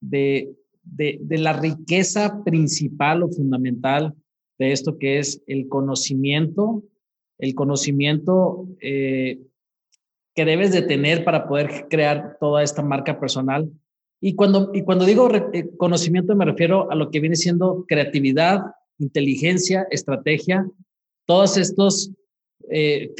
[0.00, 0.56] de
[0.86, 4.14] de, la riqueza principal o fundamental
[4.58, 6.82] de esto que es el conocimiento,
[7.38, 9.40] el conocimiento eh,
[10.34, 13.70] que debes de tener para poder crear toda esta marca personal.
[14.20, 18.60] Y cuando, y cuando digo eh, conocimiento me refiero a lo que viene siendo creatividad,
[18.98, 20.66] inteligencia, estrategia,
[21.26, 22.12] todos estos
[22.70, 23.12] eh,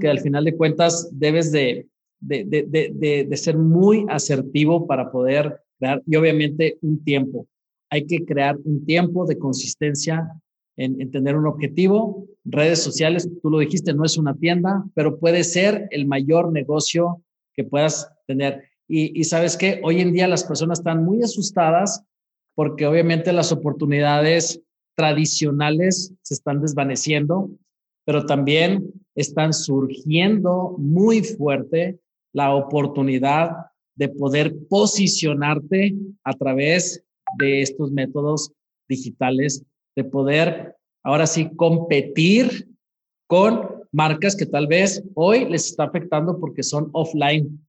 [0.00, 1.86] que al final de cuentas debes de,
[2.20, 5.60] de, de, de ser muy asertivo para poder
[6.06, 7.46] y obviamente un tiempo.
[7.90, 10.28] Hay que crear un tiempo de consistencia
[10.76, 15.44] en, tener un objetivo redes sociales, tú lo dijiste, no es una tienda, pero puede
[15.44, 17.22] ser el mayor negocio
[17.54, 18.64] que puedas tener.
[18.88, 22.02] Y, sabes que hoy en día las personas están muy asustadas
[22.54, 24.60] porque obviamente las oportunidades
[24.96, 27.50] tradicionales se están desvaneciendo,
[28.04, 32.00] pero también están surgiendo muy fuerte
[32.32, 33.50] la oportunidad
[33.96, 37.04] de poder posicionarte a través
[37.38, 38.52] de estos métodos
[38.88, 39.64] digitales,
[39.96, 42.68] de poder ahora sí competir
[43.26, 47.64] con marcas que tal vez hoy les está afectando porque son offline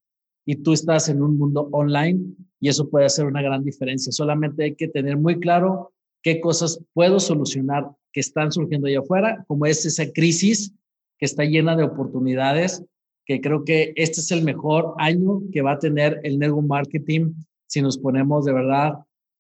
[0.46, 2.20] y tú estás en un mundo online
[2.60, 4.12] y eso puede hacer una gran diferencia.
[4.12, 9.44] Solamente hay que tener muy claro qué cosas puedo solucionar que están surgiendo allá afuera,
[9.48, 10.74] como es esa crisis
[11.18, 12.84] que está llena de oportunidades,
[13.26, 17.34] que creo que este es el mejor año que va a tener el network marketing
[17.68, 18.94] si nos ponemos de verdad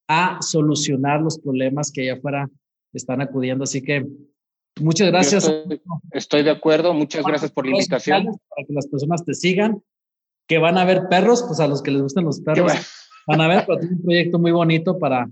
[0.08, 2.50] a solucionar los problemas que allá afuera
[2.94, 3.64] están acudiendo.
[3.64, 4.06] Así que
[4.80, 5.52] muchas gracias.
[6.12, 8.26] Estoy, de acuerdo, muchas gracias por la invitación.
[8.26, 9.82] Para que las personas te sigan,
[10.48, 12.72] que van a ver perros, pues a los que les gustan los perros,
[13.28, 15.30] van a ver, pero tiene un proyecto muy bonito para,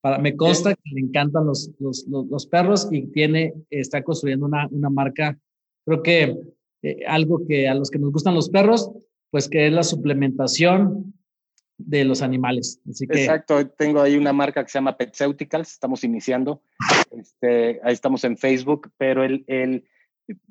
[0.00, 4.66] para me consta que le encantan los, los, los, perros y tiene, está construyendo una,
[4.70, 5.38] una marca,
[5.84, 6.36] creo que
[6.82, 8.90] eh, algo que a los que nos gustan los perros,
[9.30, 11.14] pues que es la suplementación
[11.78, 12.80] de los animales.
[12.88, 16.62] Así que, Exacto, tengo ahí una marca que se llama Petseuticals, estamos iniciando,
[17.10, 19.84] este, ahí estamos en Facebook, pero el, el,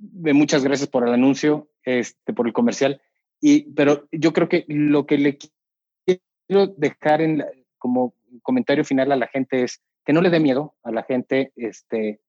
[0.05, 3.01] muchas gracias por el anuncio, este, por el comercial,
[3.41, 7.43] y, pero yo creo que lo que le quiero dejar en
[7.77, 11.51] como comentario final a la gente es que no le dé miedo a la gente
[11.55, 12.21] este,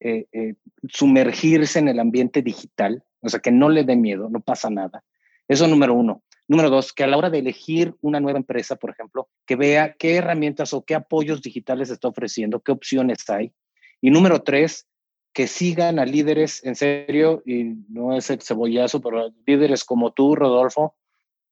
[0.00, 0.54] eh, eh,
[0.88, 5.04] sumergirse en el ambiente digital, o sea, que no le dé miedo, no pasa nada.
[5.48, 6.22] Eso número uno.
[6.48, 9.94] Número dos, que a la hora de elegir una nueva empresa, por ejemplo, que vea
[9.98, 13.52] qué herramientas o qué apoyos digitales está ofreciendo, qué opciones hay.
[14.00, 14.88] Y número tres,
[15.32, 20.34] que sigan a líderes, en serio, y no es el cebollazo, pero líderes como tú,
[20.34, 20.96] Rodolfo,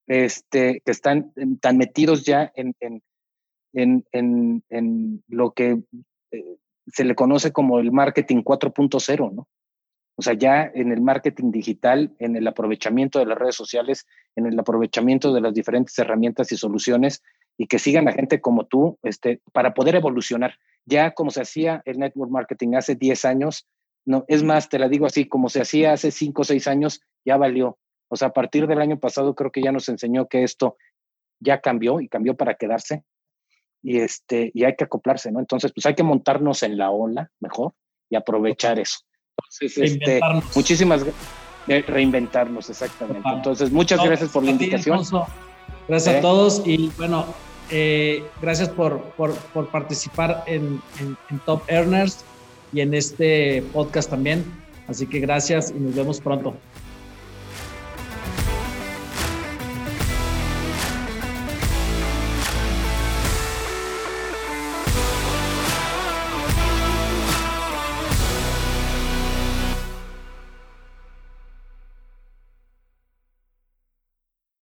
[0.08, 3.02] este, que están tan metidos ya en, en,
[3.72, 5.82] en, en lo que
[6.32, 6.56] eh,
[6.88, 9.48] se le conoce como el marketing 4.0, ¿no?
[10.18, 14.04] O sea, ya en el marketing digital, en el aprovechamiento de las redes sociales,
[14.34, 17.22] en el aprovechamiento de las diferentes herramientas y soluciones
[17.56, 20.54] y que sigan a gente como tú este, para poder evolucionar.
[20.86, 23.68] Ya como se hacía el network marketing hace 10 años,
[24.04, 27.00] no, es más, te la digo así, como se hacía hace 5 o 6 años,
[27.24, 27.78] ya valió.
[28.08, 30.76] O sea, a partir del año pasado creo que ya nos enseñó que esto
[31.38, 33.04] ya cambió y cambió para quedarse
[33.82, 35.38] y, este, y hay que acoplarse, ¿no?
[35.38, 37.74] Entonces, pues hay que montarnos en la ola mejor
[38.10, 38.98] y aprovechar eso.
[39.38, 40.20] Entonces, este,
[40.54, 41.04] muchísimas
[41.66, 43.28] reinventarnos, exactamente.
[43.28, 45.02] Entonces, muchas gracias por la invitación.
[45.86, 46.22] Gracias a ¿Eh?
[46.22, 47.26] todos y bueno,
[47.70, 52.24] eh, gracias por, por, por participar en, en, Top Earners
[52.72, 54.44] y en este podcast también.
[54.86, 56.54] Así que gracias y nos vemos pronto.